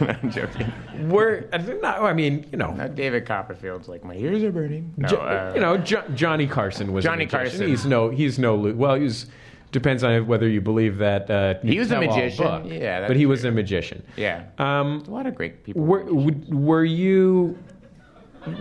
[0.22, 0.72] I'm joking.
[1.08, 1.44] We're,
[1.80, 2.72] not, I mean, you know.
[2.72, 4.92] Not David Copperfield's like, my ears are burning.
[4.96, 7.26] No, Jo- uh, you know, jo- Johnny Carson was Johnny.
[7.26, 7.68] Carson.
[7.68, 8.56] He's no, he's no.
[8.56, 9.26] Well, he's
[9.70, 11.30] depends on whether you believe that.
[11.30, 12.44] Uh, He was a magician.
[12.44, 14.04] book, Yeah, that's but he was a magician.
[14.16, 14.44] Yeah.
[14.58, 15.82] Um, a lot of great people.
[15.82, 16.04] Were,
[16.48, 17.58] were you?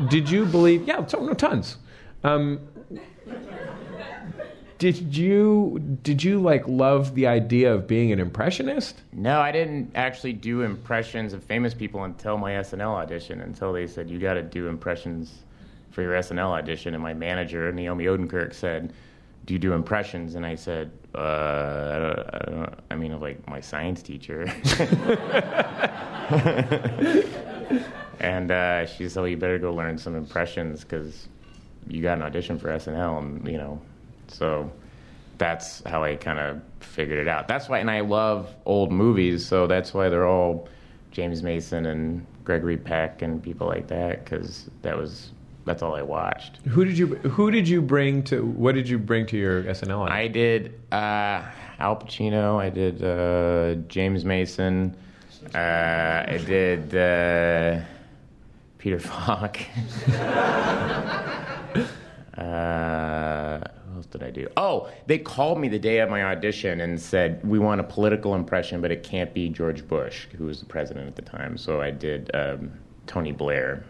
[0.09, 0.87] Did you believe?
[0.87, 1.77] Yeah, no, tons.
[2.23, 2.59] Um,
[4.77, 9.01] did you did you like love the idea of being an impressionist?
[9.11, 13.41] No, I didn't actually do impressions of famous people until my SNL audition.
[13.41, 15.43] Until they said you got to do impressions
[15.91, 18.91] for your SNL audition, and my manager Naomi Odenkirk said,
[19.45, 23.47] "Do you do impressions?" And I said, uh, I, don't, I, don't, I mean, like
[23.47, 24.41] my science teacher."
[28.19, 31.27] and uh, she said, well, "You better go learn some impressions because
[31.87, 33.81] you got an audition for SNL, and you know."
[34.27, 34.71] So
[35.37, 37.47] that's how I kind of figured it out.
[37.47, 40.67] That's why, and I love old movies, so that's why they're all
[41.11, 45.31] James Mason and Gregory Peck and people like that, because that was
[45.65, 46.57] that's all I watched.
[46.67, 50.09] Who did you Who did you bring to What did you bring to your SNL?
[50.09, 51.43] I did uh,
[51.79, 52.59] Al Pacino.
[52.59, 54.95] I did uh, James Mason.
[55.53, 55.57] Uh,
[56.27, 57.81] I did uh,
[58.83, 59.61] Peter Falk.
[62.37, 64.49] uh, what else did I do?
[64.57, 68.35] Oh, they called me the day of my audition and said, We want a political
[68.35, 71.57] impression, but it can't be George Bush, who was the president at the time.
[71.57, 72.73] So I did um,
[73.07, 73.85] Tony Blair.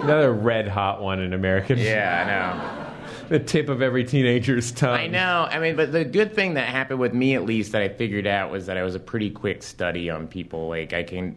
[0.00, 1.78] Another red hot one in American.
[1.78, 3.28] Yeah, I know.
[3.28, 4.98] the tip of every teenager's tongue.
[4.98, 5.46] I know.
[5.48, 8.26] I mean, but the good thing that happened with me, at least, that I figured
[8.26, 10.68] out was that I was a pretty quick study on people.
[10.68, 11.36] Like I can,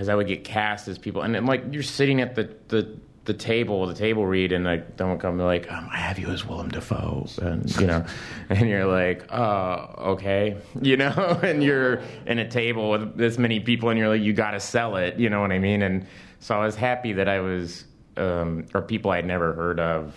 [0.00, 2.96] because I would get cast as people, and then, like you're sitting at the the
[3.26, 6.28] the table, the table read, and like someone come to like, um, I have you
[6.28, 8.06] as Willem Dafoe, and you know,
[8.48, 13.60] and you're like, oh, okay, you know, and you're in a table with this many
[13.60, 15.82] people, and you're like, you got to sell it, you know what I mean?
[15.82, 16.06] And
[16.38, 17.84] so I was happy that I was,
[18.16, 20.16] um, or people I'd never heard of.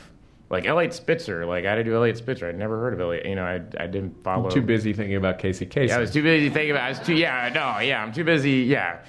[0.50, 2.48] Like Elliot Spitzer, like I had to do Elliot Spitzer.
[2.48, 3.26] I'd never heard of Elliot.
[3.26, 4.46] You know, I, I didn't follow.
[4.46, 5.88] I'm too busy thinking about Casey Kasem.
[5.88, 6.84] Yeah, I was too busy thinking about.
[6.84, 7.16] I was too.
[7.16, 8.62] Yeah, no, yeah, I'm too busy.
[8.62, 9.06] Yeah, uh,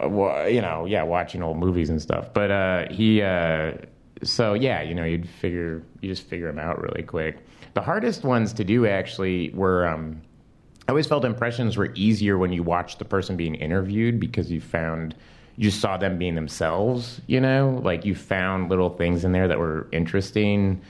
[0.00, 2.32] you know, yeah, watching old movies and stuff.
[2.32, 3.72] But uh, he, uh,
[4.22, 7.38] so yeah, you know, you'd figure, you just figure them out really quick.
[7.74, 9.86] The hardest ones to do actually were.
[9.86, 10.22] Um,
[10.88, 14.60] I always felt impressions were easier when you watched the person being interviewed because you
[14.60, 15.14] found
[15.56, 17.20] you saw them being themselves.
[17.26, 20.82] You know, like you found little things in there that were interesting.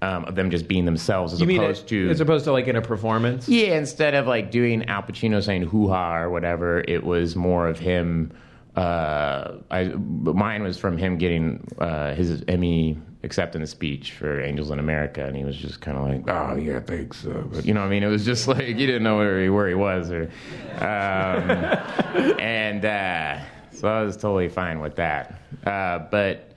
[0.00, 2.68] Um, of them just being themselves as you opposed it- to as opposed to like
[2.68, 3.48] in a performance?
[3.48, 7.66] yeah, instead of like doing Al Pacino saying hoo ha or whatever, it was more
[7.66, 8.30] of him.
[8.76, 14.78] Uh, I, mine was from him getting uh, his Emmy acceptance speech for Angels in
[14.78, 17.80] America, and he was just kind of like, "Oh yeah, thanks." Uh, but, you know,
[17.80, 20.12] what I mean, it was just like you didn't know where he, where he was,
[20.12, 20.30] or,
[20.76, 21.50] um,
[22.38, 23.40] and uh,
[23.72, 25.40] so I was totally fine with that.
[25.66, 26.47] Uh, but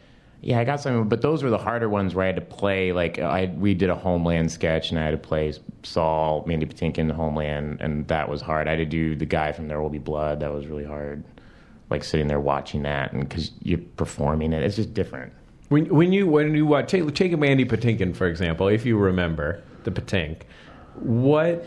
[0.44, 2.92] yeah, I got some, but those were the harder ones where I had to play.
[2.94, 7.12] Like I, we did a Homeland sketch, and I had to play Saul, Mandy Patinkin,
[7.12, 8.68] Homeland, and that was hard.
[8.68, 10.40] I had to do the guy from There Will Be Blood.
[10.40, 11.24] That was really hard.
[11.92, 15.32] Like sitting there watching that, and because you're performing it, it's just different.
[15.70, 19.62] When when you when you uh, take take Mandy Patinkin for example, if you remember
[19.84, 20.42] the Patink,
[20.96, 21.66] what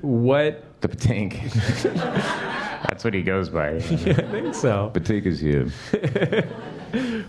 [0.00, 1.52] what the Patink?
[2.88, 3.72] That's what he goes by.
[3.72, 4.90] yeah, I think so.
[4.94, 5.70] Patink is here.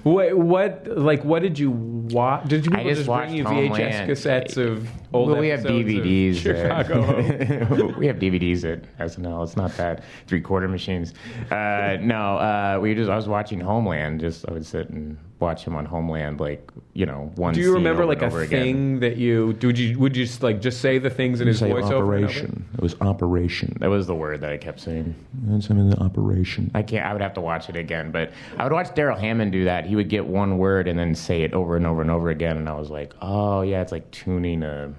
[0.04, 2.48] What what like what did you watch?
[2.48, 4.12] Did you I just just bring you VHS Homeland.
[4.12, 6.38] cassettes of old well, we have DVDs.
[6.38, 7.20] Chicago.
[7.20, 9.44] At, we have DVDs at SNL.
[9.44, 11.14] It's not that three quarter machines.
[11.52, 13.10] Uh, no, uh, we just.
[13.10, 14.20] I was watching Homeland.
[14.20, 17.54] Just I would sit and watch him on Homeland, like you know, one.
[17.54, 18.64] Do you scene remember over like a over again.
[18.64, 21.60] thing that you would you would you just like just say the things in his
[21.60, 22.16] Say voice over over?
[22.16, 22.66] operation.
[22.74, 23.78] It was operation.
[23.80, 25.14] That was the word that I kept saying.
[25.44, 26.72] That's in the operation.
[26.74, 27.06] I can't.
[27.06, 29.86] I would have to watch it again, but I would watch Darrell Hammond do that.
[29.86, 32.58] He would get one word and then say it over and over and over again,
[32.58, 34.94] and I was like, oh yeah, it's like tuning a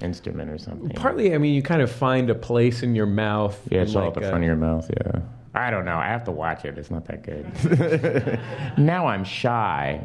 [0.00, 0.90] instrument or something.
[0.90, 3.58] Partly, I mean, you kind of find a place in your mouth.
[3.70, 4.90] Yeah, it's and, all at the a- front of your uh, mouth.
[4.90, 5.20] Yeah.
[5.58, 5.96] I don't know.
[5.96, 6.78] I have to watch it.
[6.78, 8.38] It's not that good.
[8.78, 10.00] now I'm shy.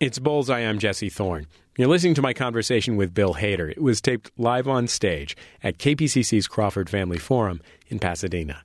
[0.00, 0.62] It's Bullseye.
[0.62, 1.46] I'm Jesse Thorne.
[1.78, 3.70] You're listening to my conversation with Bill Hader.
[3.70, 8.64] It was taped live on stage at KPCC's Crawford Family Forum in Pasadena.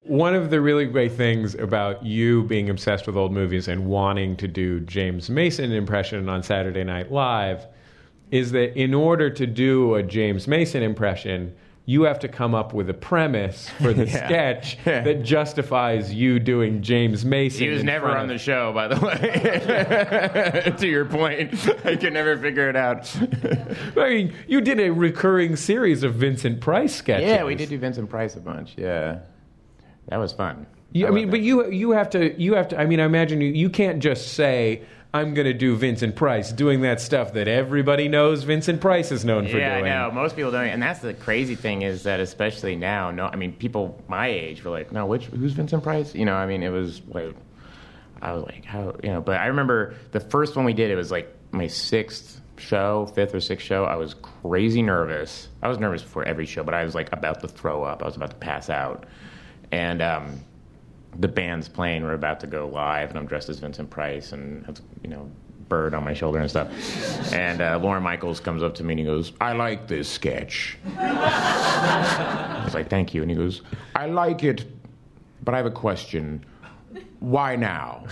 [0.00, 4.36] One of the really great things about you being obsessed with old movies and wanting
[4.38, 7.66] to do James Mason impression on Saturday Night Live
[8.32, 11.54] is that in order to do a James Mason impression,
[11.84, 14.26] you have to come up with a premise for the Yeah.
[14.26, 17.60] sketch that justifies you doing James Mason.
[17.60, 20.72] He was never on the show, by the way.
[20.78, 21.52] to your point,
[21.84, 23.14] I could never figure it out.
[23.96, 27.28] I mean, you did a recurring series of Vincent Price sketches.
[27.28, 28.74] Yeah, we did do Vincent Price a bunch.
[28.76, 29.20] Yeah,
[30.08, 30.66] that was fun.
[30.92, 32.80] You, I, mean, but you you have to you have to.
[32.80, 34.82] I mean, I imagine you you can't just say
[35.14, 39.26] I'm going to do Vincent Price doing that stuff that everybody knows Vincent Price is
[39.26, 39.92] known for yeah, doing.
[39.92, 40.10] I know.
[40.10, 43.52] Most people don't, and that's the crazy thing is that especially now, no, I mean,
[43.52, 46.70] people my age were like, "No, which who's Vincent Price?" You know, I mean, it
[46.70, 47.34] was like,
[48.22, 49.20] I was like, how you know?
[49.20, 50.90] But I remember the first one we did.
[50.90, 53.84] It was like my sixth show, fifth or sixth show.
[53.84, 55.48] I was crazy nervous.
[55.60, 58.02] I was nervous before every show, but I was like about to throw up.
[58.02, 59.04] I was about to pass out,
[59.72, 60.40] and um,
[61.18, 62.02] the band's playing.
[62.04, 65.30] We're about to go live, and I'm dressed as Vincent Price, and have, you know.
[65.68, 66.68] Bird on my shoulder and stuff,
[67.32, 70.76] and uh, Lorne Michaels comes up to me and he goes, "I like this sketch."
[70.98, 73.62] I was like, "Thank you," and he goes,
[73.94, 74.66] "I like it,
[75.42, 76.44] but I have a question.
[77.20, 78.04] Why now?"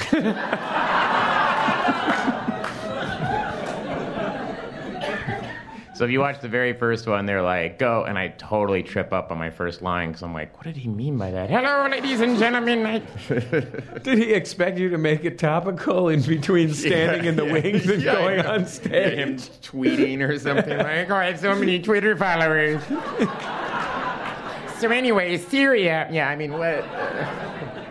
[6.00, 9.12] So if you watch the very first one, they're like, go, and I totally trip
[9.12, 11.50] up on my first line because I'm like, what did he mean by that?
[11.50, 12.86] Hello, ladies and gentlemen.
[12.86, 13.00] I-
[14.02, 17.86] Did he expect you to make it topical in between standing in the Yeah, wings
[17.86, 19.18] and yeah, going on stage?
[19.18, 22.82] Him tweeting or something like, oh, I have so many Twitter followers.
[24.80, 26.08] so anyway, Syria.
[26.10, 26.78] Yeah, I mean, what?
[26.78, 27.26] Uh,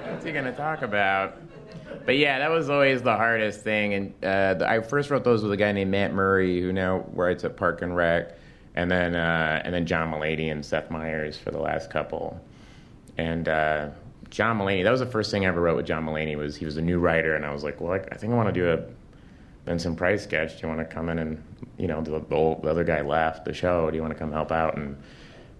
[0.09, 1.37] what's he gonna talk about?
[2.05, 3.93] But yeah, that was always the hardest thing.
[3.93, 7.43] And uh, I first wrote those with a guy named Matt Murray, who now writes
[7.43, 8.37] at Park and Rec,
[8.75, 12.39] and then uh, and then John Mulaney and Seth Meyers for the last couple.
[13.17, 13.89] And uh,
[14.29, 16.35] John Mulaney, that was the first thing I ever wrote with John Mulaney.
[16.35, 18.35] Was he was a new writer, and I was like, well, I, I think I
[18.35, 18.83] want to do a
[19.65, 20.59] Vincent Price sketch.
[20.59, 21.43] Do you want to come in and
[21.77, 23.89] you know the, the, old, the other guy left the show?
[23.89, 24.77] Do you want to come help out?
[24.77, 24.97] And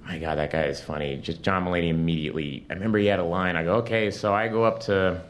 [0.04, 1.18] my God, that guy is funny.
[1.18, 2.66] Just John Mulaney immediately.
[2.70, 3.56] I remember he had a line.
[3.56, 5.22] I go, okay, so I go up to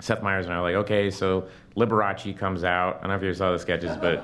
[0.00, 2.96] Seth Meyers and I were like, okay, so Liberace comes out.
[2.96, 4.18] I don't know if you saw the sketches, but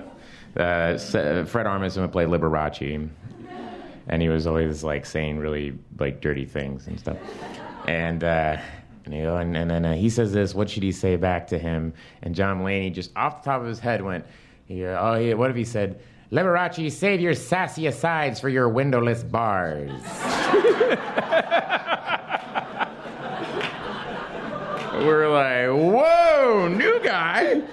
[0.61, 3.09] uh, Fred Armisen would play Liberace,
[4.09, 7.19] and he was always like saying really like dirty things and stuff.
[7.87, 8.57] And uh,
[9.07, 10.55] and, you know, and, and then uh, he says this.
[10.55, 11.95] What should he say back to him?
[12.23, 14.25] And John Mulaney just off the top of his head went,
[14.69, 16.01] uh, oh, what if he said?
[16.33, 19.93] Liberace, save your sassy asides for your windowless bars.
[25.07, 27.61] We're like, whoa, new guy.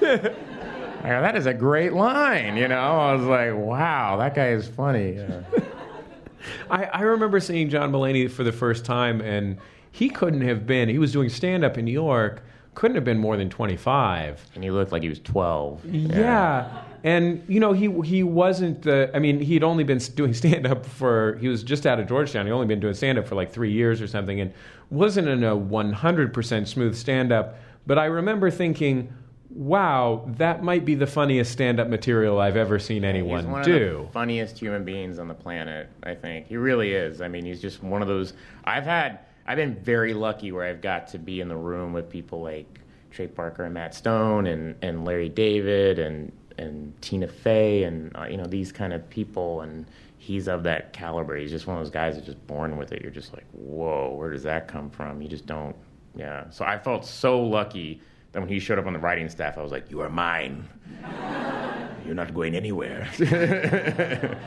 [1.04, 2.80] Go, that is a great line, you know.
[2.80, 5.16] I was like, wow, that guy is funny.
[5.16, 5.42] Yeah.
[6.70, 9.58] I, I remember seeing John Mulaney for the first time, and
[9.92, 10.88] he couldn't have been.
[10.88, 12.44] He was doing stand up in New York.
[12.76, 14.46] Couldn't have been more than twenty five.
[14.56, 15.84] And he looked like he was twelve.
[15.86, 16.84] Yeah.
[17.04, 20.86] And you know he he wasn't the I mean he'd only been doing stand up
[20.86, 22.46] for he was just out of Georgetown.
[22.46, 24.54] He'd only been doing stand up for like 3 years or something and
[24.90, 27.58] wasn't in a 100% smooth stand up,
[27.88, 29.12] but I remember thinking
[29.56, 33.64] wow, that might be the funniest stand up material I've ever seen He's anyone one
[33.64, 33.98] do.
[34.00, 35.90] of the funniest human beings on the planet.
[36.04, 37.22] I think he really is.
[37.22, 38.34] I mean, he's just one of those.
[38.64, 39.20] I've had.
[39.46, 42.80] I've been very lucky where I've got to be in the room with people like
[43.12, 48.26] Trey Parker and Matt Stone and, and Larry David and and Tina Fey and uh,
[48.26, 49.86] you know these kind of people and
[50.18, 51.36] he's of that caliber.
[51.36, 53.02] He's just one of those guys that's just born with it.
[53.02, 55.22] You're just like, whoa, where does that come from?
[55.22, 55.76] You just don't.
[56.16, 56.50] Yeah.
[56.50, 58.00] So I felt so lucky
[58.32, 60.68] that when he showed up on the writing staff, I was like, you are mine.
[62.06, 63.10] You're not going anywhere.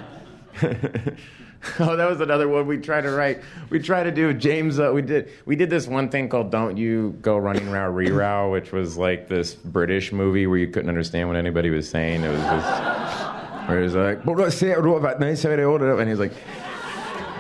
[1.81, 3.41] oh, that was another one we tried to write.
[3.71, 4.79] We tried to do James.
[4.79, 8.53] Uh, we did we did this one thing called "Don't You Go Running Row Rerow,"
[8.53, 12.23] which was like this British movie where you couldn't understand what anybody was saying.
[12.23, 15.95] It was just where was like, "But let's say it wrote about nice they ordered
[15.95, 16.33] it," and he's like.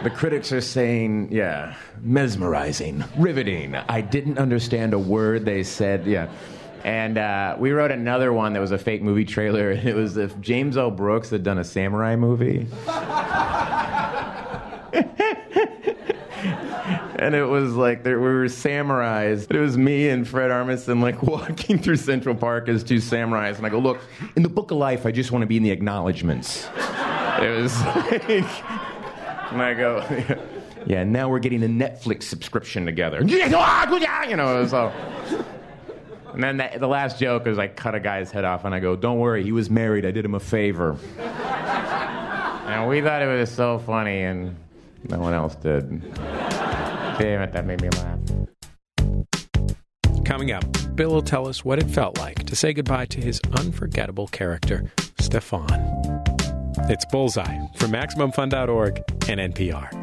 [0.02, 3.74] The critics are saying, yeah, mesmerizing, riveting.
[3.74, 6.06] I didn't understand a word they said.
[6.06, 6.28] Yeah.
[6.84, 9.72] And uh, we wrote another one that was a fake movie trailer.
[9.86, 10.92] It was if James L.
[10.92, 12.68] Brooks had done a samurai movie.
[17.18, 19.50] And it was like there, we were samurais.
[19.50, 23.56] It was me and Fred Armisen like walking through Central Park as two samurais.
[23.56, 24.00] And I go, look,
[24.36, 26.68] in the book of life, I just want to be in the acknowledgments.
[27.40, 30.38] It was like, and I go,
[30.86, 33.22] yeah, now we're getting a Netflix subscription together.
[33.22, 33.58] You know,
[34.74, 34.92] all.
[36.32, 38.78] And then the, the last joke is I cut a guy's head off, and I
[38.78, 40.04] go, "Don't worry, he was married.
[40.04, 44.54] I did him a favor." and we thought it was so funny, and
[45.08, 46.02] no one else did.
[47.18, 48.18] Damn it, that made me laugh.
[50.24, 50.64] Coming up,
[50.96, 54.90] Bill will tell us what it felt like to say goodbye to his unforgettable character,
[55.18, 55.70] Stefon.
[56.90, 60.02] It's Bullseye from MaximumFun.org and NPR.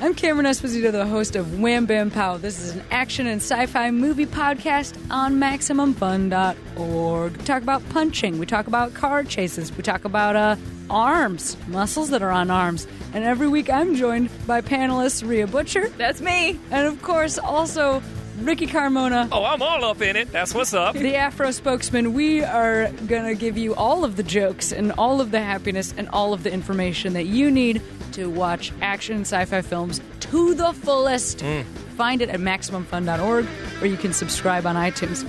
[0.00, 2.36] I'm Cameron Esposito, the host of Wham Bam Pow.
[2.36, 7.36] This is an action and sci-fi movie podcast on MaximumFun.org.
[7.36, 8.38] We talk about punching.
[8.38, 9.74] We talk about car chases.
[9.76, 10.56] We talk about uh,
[10.90, 12.86] arms, muscles that are on arms.
[13.14, 15.88] And every week I'm joined by panelists Rhea Butcher.
[15.90, 16.58] That's me.
[16.72, 18.02] And of course, also
[18.40, 19.28] Ricky Carmona.
[19.30, 20.32] Oh, I'm all up in it.
[20.32, 20.96] That's what's up.
[20.96, 25.20] The Afro spokesman, we are going to give you all of the jokes and all
[25.20, 27.80] of the happiness and all of the information that you need
[28.12, 31.38] to watch action and sci fi films to the fullest.
[31.38, 31.64] Mm.
[31.96, 33.46] find it at MaximumFun.org,
[33.80, 35.22] or you can subscribe on iTunes.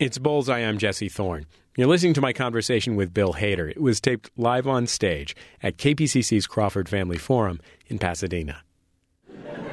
[0.00, 0.58] It's Bullseye.
[0.58, 1.46] I'm Jesse Thorne.
[1.76, 3.68] You're listening to my conversation with Bill Hader.
[3.68, 8.62] It was taped live on stage at KPCC's Crawford Family Forum in Pasadena.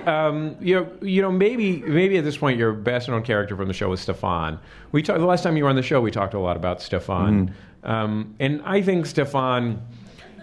[0.08, 3.68] Um, you know, you know, maybe maybe at this point your best known character from
[3.68, 4.58] the show was Stefon.
[4.92, 6.02] We talked the last time you were on the show.
[6.02, 9.80] We talked a lot about Stefon, um, and I think Stefon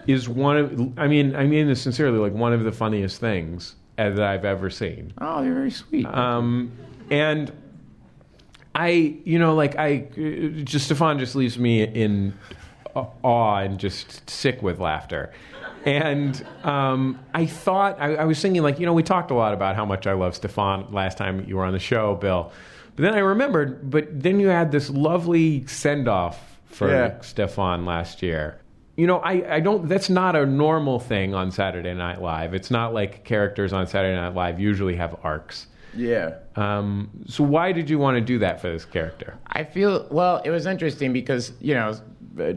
[0.07, 0.97] is one of.
[0.97, 4.45] I mean, I mean this sincerely, like one of the funniest things uh, that I've
[4.45, 5.11] ever seen.
[5.17, 6.05] Oh, you're very sweet.
[6.05, 6.71] Um,
[7.11, 7.51] and
[8.75, 10.07] I, you know, like I,
[10.63, 12.33] just Stefon just leaves me in
[12.95, 15.33] awe and just sick with laughter.
[15.85, 19.53] And um, I thought I, I was thinking, like, you know, we talked a lot
[19.53, 22.51] about how much I love Stefon last time you were on the show, Bill.
[22.95, 27.11] But then I remembered, but then you had this lovely send off for Yeah.
[27.21, 28.59] Stefon last year.
[28.97, 32.53] You know, I, I don't, that's not a normal thing on Saturday Night Live.
[32.53, 35.67] It's not like characters on Saturday Night Live usually have arcs.
[35.95, 36.35] Yeah.
[36.55, 39.37] Um, so why did you want to do that for this character?
[39.47, 40.37] I feel well.
[40.43, 41.93] It was interesting because you know,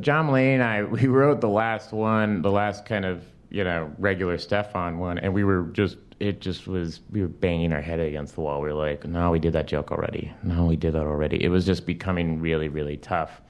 [0.01, 3.93] John Mulaney and I we wrote the last one, the last kind of you know
[3.99, 8.01] regular Stefon one, and we were just it just was we were banging our head
[8.01, 8.61] against the wall.
[8.61, 10.33] We were like, no, we did that joke already.
[10.43, 11.43] No, we did that already.
[11.43, 13.41] It was just becoming really really tough.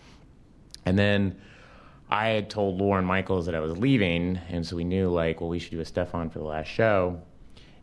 [0.84, 1.36] And then
[2.10, 5.48] I had told Lorne Michaels that I was leaving, and so we knew like, well,
[5.48, 7.22] we should do a Stefon for the last show.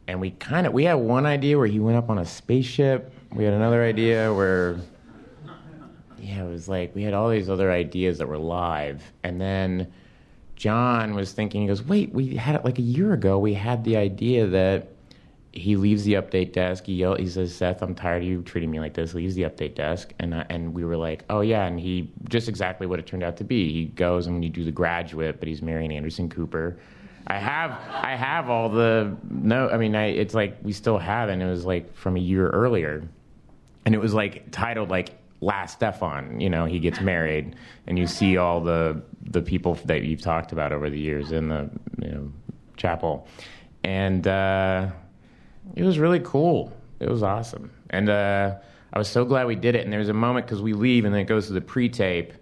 [0.09, 3.13] And we kind of we had one idea where he went up on a spaceship.
[3.31, 4.77] We had another idea where
[6.19, 9.93] yeah, it was like we had all these other ideas that were live, and then
[10.55, 13.37] John was thinking, he goes, "Wait, we had it like a year ago.
[13.37, 14.87] We had the idea that
[15.51, 16.85] he leaves the update desk.
[16.85, 19.13] He yell, he says, Seth, I'm tired of you treating me like this.
[19.13, 22.49] Leaves the update desk, and uh, and we were like, oh yeah, and he just
[22.49, 23.71] exactly what it turned out to be.
[23.71, 26.79] He goes and when you do the graduate, but he's marrying Anderson Cooper.
[27.29, 29.69] I have I have all the no.
[29.69, 32.49] I mean, I, it's like we still have, and it was like from a year
[32.49, 33.07] earlier.
[33.85, 37.55] And it was like titled like last stefon you know he gets married
[37.87, 41.49] and you see all the the people that you've talked about over the years in
[41.49, 41.69] the
[42.01, 42.31] you know
[42.77, 43.27] chapel.
[43.83, 44.89] And uh
[45.75, 46.73] it was really cool.
[46.99, 47.71] It was awesome.
[47.89, 48.55] And uh
[48.91, 49.83] i was so glad we did it.
[49.83, 52.33] And there was a moment because we leave and then it goes to the pre-tape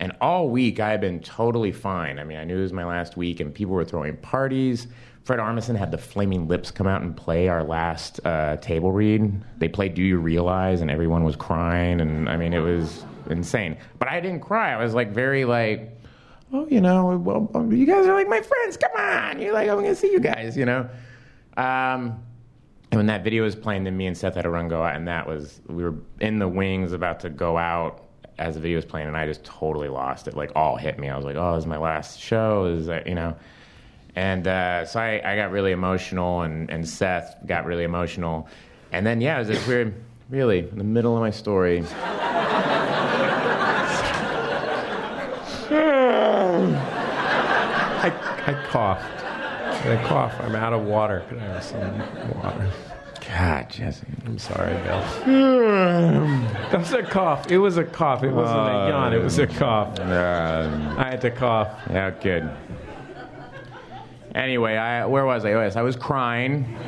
[0.00, 2.18] and all week I had been totally fine.
[2.18, 4.88] I mean, I knew it was my last week, and people were throwing parties.
[5.24, 9.30] Fred Armisen had the Flaming Lips come out and play our last uh, table read.
[9.58, 13.76] They played "Do You Realize," and everyone was crying, and I mean, it was insane.
[13.98, 14.72] But I didn't cry.
[14.72, 15.98] I was like very like,
[16.52, 18.78] oh, you know, well, you guys are like my friends.
[18.78, 20.88] Come on, you're like, I'm gonna see you guys, you know.
[21.58, 22.24] Um,
[22.90, 24.96] and when that video was playing, then me and Seth had a run go out,
[24.96, 28.09] and that was we were in the wings about to go out
[28.40, 30.34] as the video was playing, and I just totally lost it.
[30.34, 31.10] Like all hit me.
[31.10, 32.64] I was like, oh, this is my last show.
[32.64, 33.36] Is that you know?
[34.16, 38.48] And uh, so I, I got really emotional, and, and Seth got really emotional,
[38.90, 39.94] and then yeah, it was this weird,
[40.30, 41.84] really in the middle of my story.
[48.02, 48.06] I,
[48.46, 49.24] I coughed.
[49.86, 50.34] I cough.
[50.40, 51.24] I'm out of water.
[51.28, 51.98] Could I have some
[52.42, 52.70] water?
[53.28, 54.06] God, Jesse.
[54.24, 55.00] I'm sorry, Bill.
[56.70, 57.50] that was a cough.
[57.50, 58.22] It was a cough.
[58.22, 59.12] It wasn't a yawn.
[59.12, 60.00] It was a cough.
[60.00, 61.68] I had to cough.
[61.90, 62.50] Yeah, good.
[64.34, 65.52] Anyway, I, where was I?
[65.52, 66.64] Oh, yes, I was crying.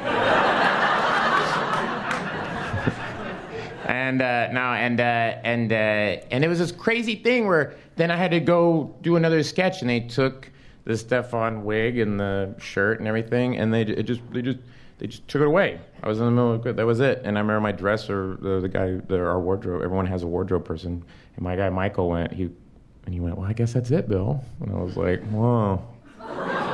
[3.87, 8.11] and uh, no, and uh, and uh, and it was this crazy thing where then
[8.11, 10.51] I had to go do another sketch, and they took
[10.85, 14.59] the Stefon wig and the shirt and everything, and they it just they just
[15.03, 15.81] they just took it away.
[16.01, 16.77] I was in the middle of it.
[16.77, 17.23] That was it.
[17.25, 19.83] And I remember my dresser, the, the guy, the, our wardrobe.
[19.83, 22.33] Everyone has a wardrobe person, and my guy Michael went.
[22.33, 23.37] He and he went.
[23.37, 24.45] Well, I guess that's it, Bill.
[24.61, 25.85] And I was like, whoa.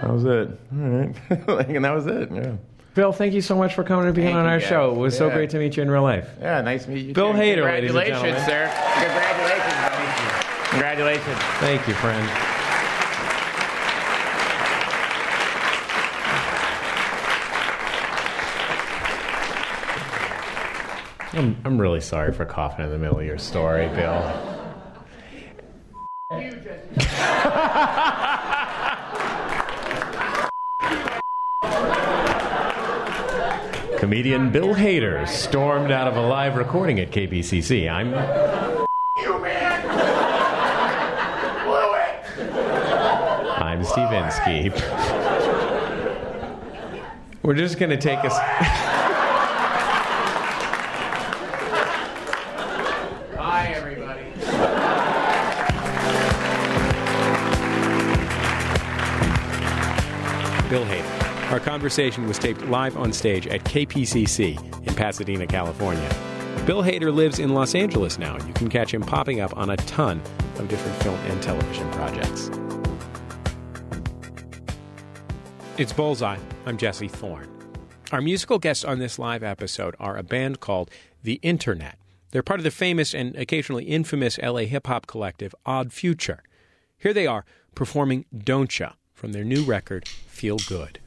[0.00, 0.48] That was it.
[0.72, 1.14] All right.
[1.48, 2.30] like, and that was it.
[2.32, 2.52] Yeah.
[2.94, 4.66] Bill, thank you so much for coming and being Thank on our guys.
[4.66, 4.92] show.
[4.92, 6.30] It was so great to meet you in real life.
[6.40, 7.12] Yeah, nice to meet you.
[7.12, 7.38] Bill too.
[7.38, 8.46] Hader, ladies and Congratulations, gentlemen.
[8.46, 8.72] sir.
[8.94, 10.70] Congratulations, buddy.
[10.70, 11.38] Congratulations.
[11.60, 12.49] Thank you, friend.
[21.32, 24.20] I'm, I'm really sorry for coughing in the middle of your story, Bill.
[33.96, 37.88] Comedian Bill Hader stormed out of a live recording at KPCC.
[37.88, 38.08] I'm
[39.22, 39.82] You man!
[41.64, 42.24] Blew it!
[43.60, 44.72] I'm Steve Inskeep.
[47.44, 48.89] We're just going to take us.
[61.70, 66.08] Conversation was taped live on stage at KPCC in Pasadena, California.
[66.66, 68.44] Bill Hader lives in Los Angeles now.
[68.44, 70.20] You can catch him popping up on a ton
[70.58, 72.50] of different film and television projects.
[75.78, 76.38] It's Bullseye.
[76.66, 77.48] I'm Jesse Thorne.
[78.10, 80.90] Our musical guests on this live episode are a band called
[81.22, 82.00] The Internet.
[82.32, 86.42] They're part of the famous and occasionally infamous LA hip hop collective Odd Future.
[86.98, 87.44] Here they are
[87.76, 90.99] performing Don't Ya from their new record, Feel Good.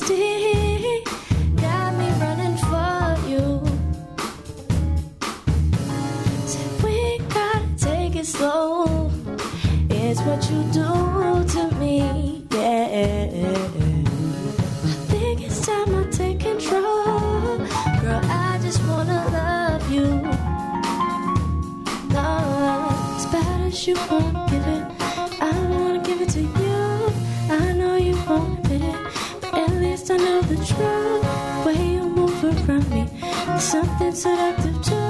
[0.00, 3.60] Got me running for you.
[6.46, 9.10] Said we gotta take it slow.
[9.90, 12.46] It's what you do to me.
[12.52, 13.50] Yeah.
[14.84, 17.58] I think it's time I take control.
[18.00, 20.06] Girl, I just wanna love you.
[22.14, 22.28] No,
[23.16, 24.37] as bad as you won't
[30.78, 33.08] The way you move around me,
[33.58, 35.07] something seductive to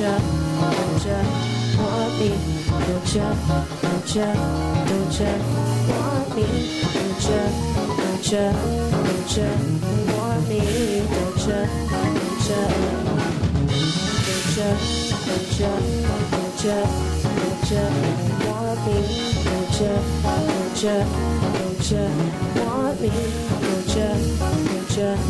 [0.00, 1.18] ya, don't ya
[1.76, 2.30] want me?
[2.86, 3.28] Don't ya,
[3.82, 4.28] don't ya,
[4.88, 5.32] don't ya
[5.88, 6.46] want me?
[6.94, 7.42] Don't ya,
[8.00, 8.44] don't ya,
[9.04, 9.48] don't ya
[10.16, 10.60] want me?
[11.12, 12.60] Don't ya, don't ya,
[14.24, 14.70] don't ya,
[15.26, 15.72] don't ya,
[16.20, 16.78] don't ya,
[17.36, 17.84] don't ya
[18.48, 18.96] want me?
[19.44, 19.94] Don't ya,
[20.48, 20.96] don't ya,
[21.56, 22.04] don't ya
[22.64, 23.10] want me?
[23.60, 25.20] Don't ya, want?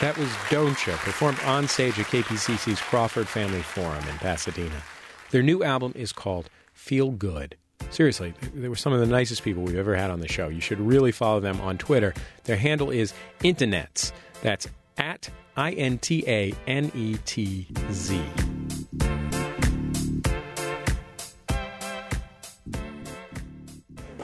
[0.00, 4.82] That was Don't Ya, performed on stage at KPCC's Crawford Family Forum in Pasadena.
[5.30, 7.56] Their new album is called Feel Good.
[7.90, 10.48] Seriously, they were some of the nicest people we've ever had on the show.
[10.48, 12.14] You should really follow them on Twitter.
[12.44, 14.12] Their handle is Internets.
[14.42, 15.28] That's at
[15.60, 18.18] I N T A N E T Z.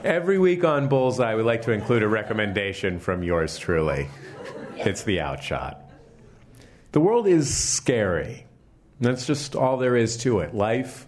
[0.03, 4.09] Every week on Bullseye, we like to include a recommendation from yours truly.
[4.77, 5.91] It's the outshot.
[6.93, 8.47] The world is scary.
[9.03, 10.55] That's just all there is to it.
[10.55, 11.07] Life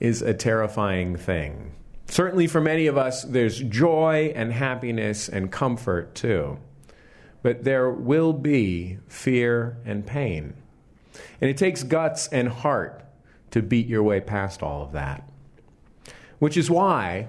[0.00, 1.74] is a terrifying thing.
[2.08, 6.56] Certainly, for many of us, there's joy and happiness and comfort too.
[7.46, 10.54] But there will be fear and pain.
[11.40, 13.04] And it takes guts and heart
[13.52, 15.30] to beat your way past all of that.
[16.40, 17.28] Which is why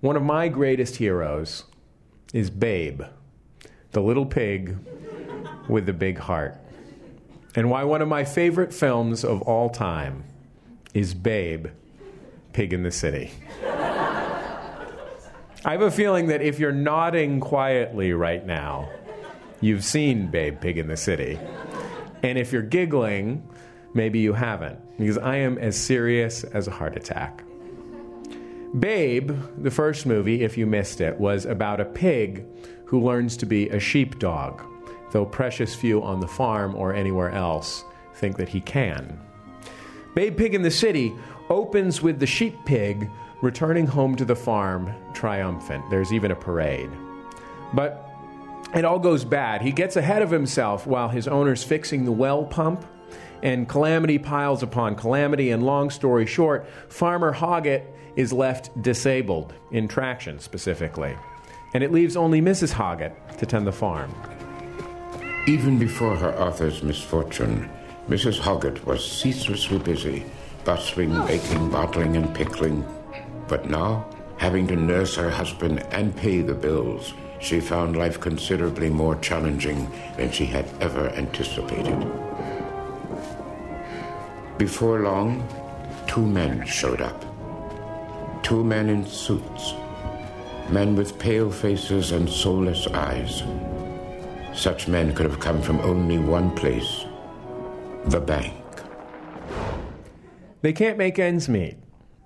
[0.00, 1.64] one of my greatest heroes
[2.32, 3.02] is Babe,
[3.92, 4.78] the little pig
[5.68, 6.56] with the big heart.
[7.54, 10.24] and why one of my favorite films of all time
[10.94, 11.66] is Babe,
[12.54, 13.32] Pig in the City.
[15.66, 18.88] I have a feeling that if you're nodding quietly right now,
[19.60, 21.38] you've seen Babe, Pig in the City.
[22.22, 23.48] And if you're giggling,
[23.94, 27.44] maybe you haven't, because I am as serious as a heart attack.
[28.78, 32.44] Babe, the first movie, if you missed it, was about a pig
[32.84, 34.62] who learns to be a sheepdog,
[35.12, 37.84] though precious few on the farm or anywhere else
[38.14, 39.18] think that he can.
[40.14, 41.14] Babe Pig in the City
[41.48, 43.08] opens with the sheep pig
[43.40, 45.84] returning home to the farm triumphant.
[45.90, 46.90] There's even a parade.
[47.72, 48.07] But
[48.74, 49.62] it all goes bad.
[49.62, 52.84] He gets ahead of himself while his owner's fixing the well pump,
[53.42, 55.50] and calamity piles upon calamity.
[55.50, 57.84] And long story short, Farmer Hoggett
[58.16, 61.16] is left disabled, in traction specifically.
[61.74, 62.72] And it leaves only Mrs.
[62.72, 64.14] Hoggett to tend the farm.
[65.46, 67.70] Even before her author's misfortune,
[68.08, 68.38] Mrs.
[68.38, 70.24] Hoggett was ceaselessly busy,
[70.64, 72.84] bustling, baking, bottling, and pickling.
[73.46, 74.06] But now,
[74.38, 79.90] having to nurse her husband and pay the bills, she found life considerably more challenging
[80.16, 81.98] than she had ever anticipated.
[84.58, 85.46] Before long,
[86.06, 87.24] two men showed up.
[88.42, 89.74] Two men in suits.
[90.70, 93.42] Men with pale faces and soulless eyes.
[94.54, 97.04] Such men could have come from only one place
[98.06, 98.54] the bank.
[100.62, 101.76] They can't make ends meet.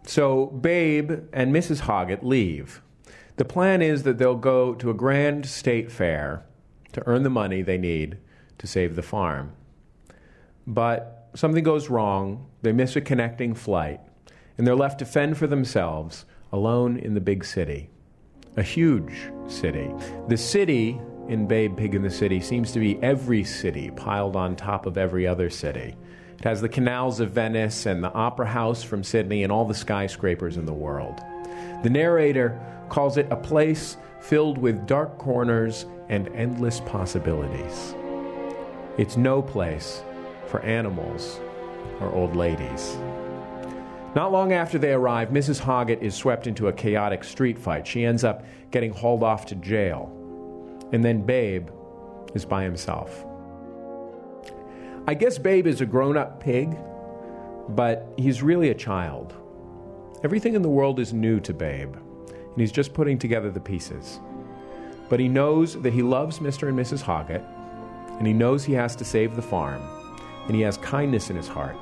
[0.04, 1.80] So Babe and Mrs.
[1.80, 2.82] Hoggett leave.
[3.42, 6.44] The plan is that they'll go to a grand state fair
[6.92, 8.18] to earn the money they need
[8.58, 9.50] to save the farm.
[10.64, 13.98] But something goes wrong, they miss a connecting flight,
[14.56, 17.90] and they're left to fend for themselves alone in the big city.
[18.56, 19.90] A huge city.
[20.28, 24.54] The city in Babe Pig in the City seems to be every city piled on
[24.54, 25.96] top of every other city.
[26.38, 29.74] It has the canals of Venice and the Opera House from Sydney and all the
[29.74, 31.20] skyscrapers in the world.
[31.82, 37.94] The narrator calls it a place filled with dark corners and endless possibilities.
[38.98, 40.02] It's no place
[40.46, 41.40] for animals
[42.00, 42.96] or old ladies.
[44.14, 45.58] Not long after they arrive, Mrs.
[45.58, 47.86] Hoggett is swept into a chaotic street fight.
[47.86, 50.10] She ends up getting hauled off to jail.
[50.92, 51.70] And then Babe
[52.34, 53.24] is by himself.
[55.06, 56.76] I guess Babe is a grown up pig,
[57.70, 59.34] but he's really a child.
[60.24, 64.20] Everything in the world is new to Babe, and he's just putting together the pieces.
[65.08, 66.68] But he knows that he loves Mr.
[66.68, 67.02] and Mrs.
[67.02, 67.42] Hoggett,
[68.18, 69.82] and he knows he has to save the farm,
[70.46, 71.76] and he has kindness in his heart.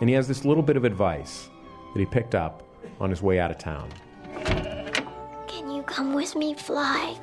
[0.00, 1.50] And he has this little bit of advice
[1.92, 2.62] that he picked up
[3.00, 3.90] on his way out of town.
[5.46, 7.18] Can you come with me, Fly?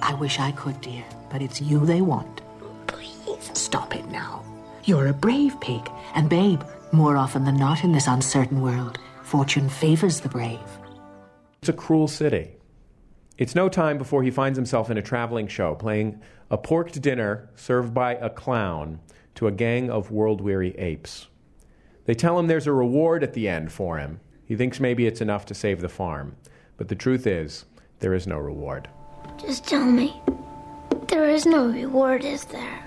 [0.00, 2.40] I wish I could, dear, but it's you they want.
[2.86, 3.50] Please.
[3.52, 4.42] Stop it now.
[4.84, 9.68] You're a brave pig, and babe, more often than not in this uncertain world, fortune
[9.68, 10.60] favors the brave.
[11.60, 12.52] It's a cruel city.
[13.38, 16.20] It's no time before he finds himself in a traveling show playing
[16.50, 19.00] a porked dinner served by a clown
[19.34, 21.26] to a gang of world weary apes.
[22.04, 24.20] They tell him there's a reward at the end for him.
[24.44, 26.36] He thinks maybe it's enough to save the farm.
[26.76, 27.64] But the truth is,
[28.00, 28.88] there is no reward.
[29.38, 30.20] Just tell me.
[31.08, 32.84] There is no reward, is there?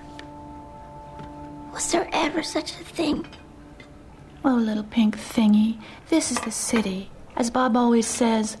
[1.72, 3.26] Was there ever such a thing?
[4.44, 7.10] Oh, little pink thingy, this is the city.
[7.36, 8.56] As Bob always says.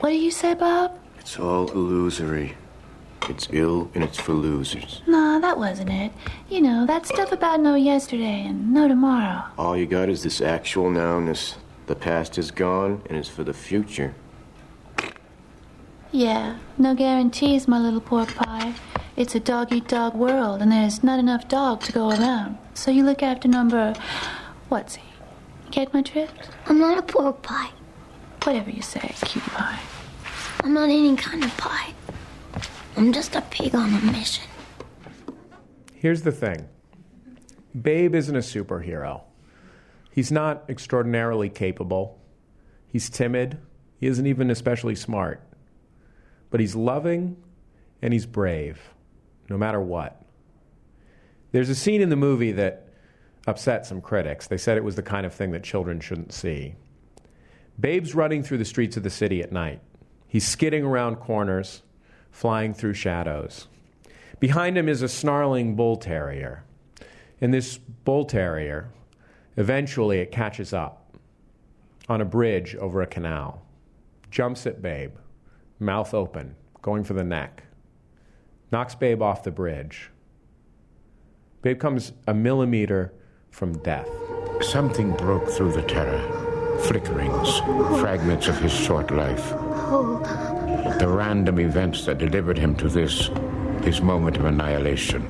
[0.00, 0.98] What do you say, Bob?
[1.18, 2.56] It's all illusory.
[3.28, 5.02] It's ill and it's for losers.
[5.06, 6.12] Nah, that wasn't it.
[6.48, 9.44] You know, that stuff about no yesterday and no tomorrow.
[9.58, 11.56] All you got is this actual nowness.
[11.86, 14.14] The past is gone and it's for the future.
[16.10, 18.74] Yeah, no guarantees, my little pork pie.
[19.16, 22.56] It's a dog eat dog world, and there's not enough dog to go around.
[22.72, 23.94] So you look after number.
[24.68, 25.07] What's he?
[25.70, 26.50] Get my drift?
[26.66, 27.70] I'm not a pork pie.
[28.44, 29.80] Whatever you say, cutie pie.
[30.64, 31.92] I'm not any kind of pie.
[32.96, 34.44] I'm just a pig on a mission.
[35.94, 36.68] Here's the thing
[37.80, 39.22] Babe isn't a superhero.
[40.10, 42.18] He's not extraordinarily capable.
[42.86, 43.58] He's timid.
[43.98, 45.42] He isn't even especially smart.
[46.50, 47.36] But he's loving
[48.00, 48.80] and he's brave,
[49.50, 50.22] no matter what.
[51.52, 52.87] There's a scene in the movie that
[53.48, 54.46] upset some critics.
[54.46, 56.74] They said it was the kind of thing that children shouldn't see.
[57.80, 59.80] Babe's running through the streets of the city at night.
[60.26, 61.82] He's skidding around corners,
[62.30, 63.66] flying through shadows.
[64.38, 66.64] Behind him is a snarling bull terrier.
[67.40, 68.90] And this bull terrier,
[69.56, 71.16] eventually, it catches up
[72.08, 73.62] on a bridge over a canal,
[74.30, 75.14] jumps at Babe,
[75.78, 77.62] mouth open, going for the neck,
[78.70, 80.10] knocks Babe off the bridge.
[81.62, 83.14] Babe comes a millimeter
[83.58, 84.08] from death.
[84.60, 86.20] Something broke through the terror.
[86.82, 87.58] Flickerings,
[88.00, 89.50] fragments of his short life.
[91.00, 93.30] The random events that delivered him to this,
[93.82, 95.24] his moment of annihilation.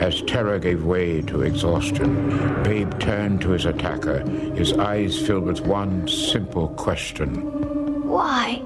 [0.00, 4.20] As terror gave way to exhaustion, Babe turned to his attacker,
[4.54, 8.08] his eyes filled with one simple question.
[8.08, 8.62] Why?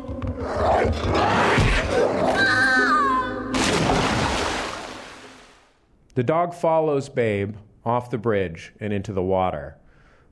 [6.14, 9.76] The dog follows Babe off the bridge and into the water,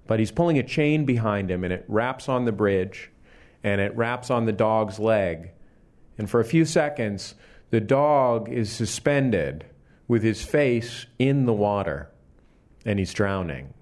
[0.07, 3.11] but he's pulling a chain behind him and it wraps on the bridge
[3.63, 5.51] and it wraps on the dog's leg.
[6.19, 7.35] And for a few seconds,
[7.71, 9.65] the dog is suspended
[10.09, 12.11] with his face in the water
[12.85, 13.73] and he's drowning.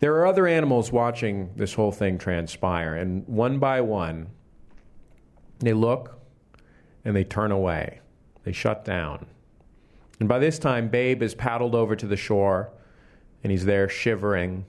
[0.00, 4.30] There are other animals watching this whole thing transpire, and one by one,
[5.58, 6.18] they look
[7.04, 8.00] and they turn away.
[8.44, 9.26] They shut down.
[10.20, 12.70] And by this time, Babe is paddled over to the shore
[13.42, 14.66] and he's there shivering.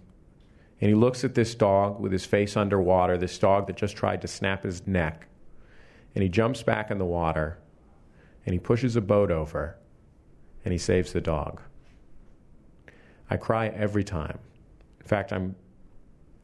[0.80, 4.22] And he looks at this dog with his face underwater, this dog that just tried
[4.22, 5.28] to snap his neck.
[6.16, 7.60] And he jumps back in the water
[8.46, 9.78] and he pushes a boat over
[10.64, 11.62] and he saves the dog.
[13.30, 14.40] I cry every time.
[15.00, 15.56] In fact, I'm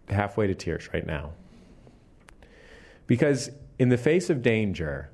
[0.10, 1.32] halfway to tears right now.
[3.08, 5.10] Because in the face of danger,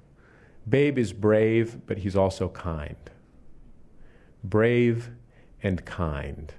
[0.68, 2.96] Babe is brave, but he's also kind.
[4.44, 5.12] Brave
[5.62, 6.54] and kind.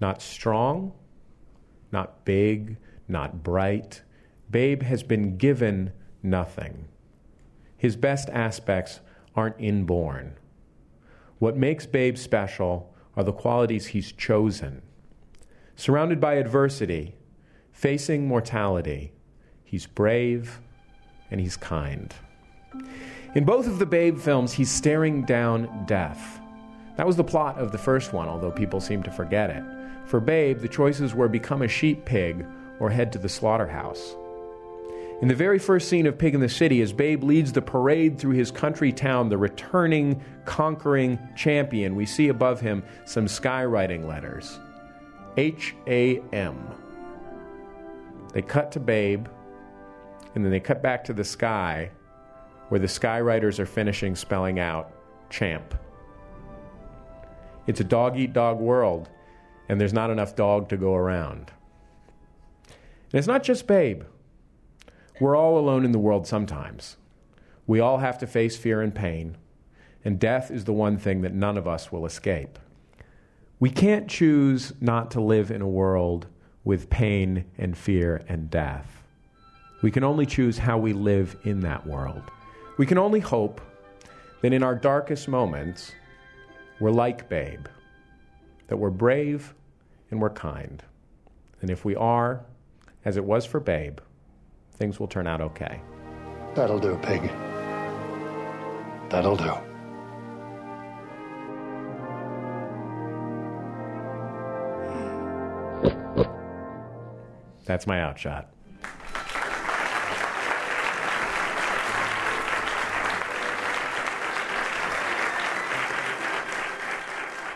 [0.00, 0.92] Not strong,
[1.90, 2.76] not big,
[3.08, 4.02] not bright.
[4.50, 6.88] Babe has been given nothing.
[7.76, 9.00] His best aspects
[9.34, 10.36] aren't inborn.
[11.38, 14.82] What makes Babe special are the qualities he's chosen.
[15.74, 17.14] Surrounded by adversity,
[17.72, 19.12] facing mortality,
[19.64, 20.60] he's brave
[21.30, 22.14] and he's kind.
[23.34, 26.41] In both of the Babe films, he's staring down death.
[26.96, 29.64] That was the plot of the first one, although people seem to forget it.
[30.06, 32.44] For Babe, the choices were become a sheep pig
[32.80, 34.14] or head to the slaughterhouse.
[35.22, 38.18] In the very first scene of Pig in the City, as Babe leads the parade
[38.18, 44.58] through his country town, the returning, conquering champion, we see above him some skywriting letters
[45.36, 46.58] H A M.
[48.32, 49.28] They cut to Babe,
[50.34, 51.90] and then they cut back to the sky,
[52.68, 54.90] where the skywriters are finishing spelling out
[55.30, 55.74] champ.
[57.66, 59.08] It's a dog eat dog world,
[59.68, 61.52] and there's not enough dog to go around.
[62.66, 64.02] And it's not just Babe.
[65.20, 66.96] We're all alone in the world sometimes.
[67.66, 69.36] We all have to face fear and pain,
[70.04, 72.58] and death is the one thing that none of us will escape.
[73.60, 76.26] We can't choose not to live in a world
[76.64, 79.04] with pain and fear and death.
[79.82, 82.22] We can only choose how we live in that world.
[82.78, 83.60] We can only hope
[84.40, 85.92] that in our darkest moments,
[86.82, 87.66] we're like Babe,
[88.66, 89.54] that we're brave
[90.10, 90.82] and we're kind.
[91.60, 92.44] And if we are,
[93.04, 94.00] as it was for Babe,
[94.72, 95.80] things will turn out okay.
[96.56, 97.30] That'll do, pig.
[99.10, 99.54] That'll do.
[107.64, 108.51] That's my outshot.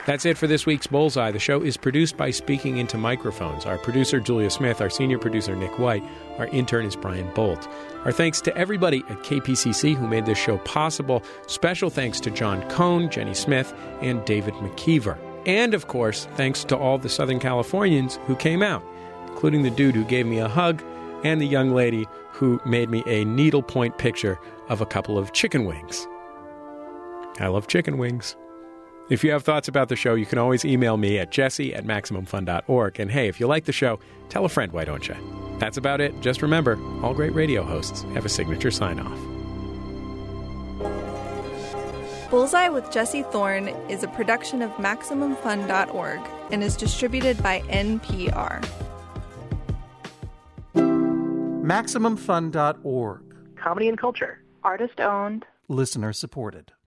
[0.06, 1.32] That's it for this week's Bullseye.
[1.32, 3.66] The show is produced by Speaking Into Microphones.
[3.66, 6.04] Our producer, Julia Smith, our senior producer, Nick White,
[6.38, 7.66] our intern is Brian Bolt.
[8.04, 11.24] Our thanks to everybody at KPCC who made this show possible.
[11.48, 15.18] Special thanks to John Cohn, Jenny Smith, and David McKeever.
[15.44, 18.84] And of course, thanks to all the Southern Californians who came out,
[19.26, 20.84] including the dude who gave me a hug
[21.24, 24.38] and the young lady who made me a needlepoint picture
[24.68, 26.06] of a couple of chicken wings.
[27.40, 28.36] I love chicken wings.
[29.08, 31.84] If you have thoughts about the show, you can always email me at jesse at
[31.84, 32.98] MaximumFun.org.
[32.98, 35.14] And hey, if you like the show, tell a friend, why don't you?
[35.58, 36.20] That's about it.
[36.20, 39.18] Just remember, all great radio hosts have a signature sign off.
[42.30, 48.66] Bullseye with Jesse Thorne is a production of MaximumFun.org and is distributed by NPR.
[50.74, 53.22] MaximumFun.org.
[53.56, 54.42] Comedy and culture.
[54.64, 55.46] Artist owned.
[55.68, 56.72] Listener supported.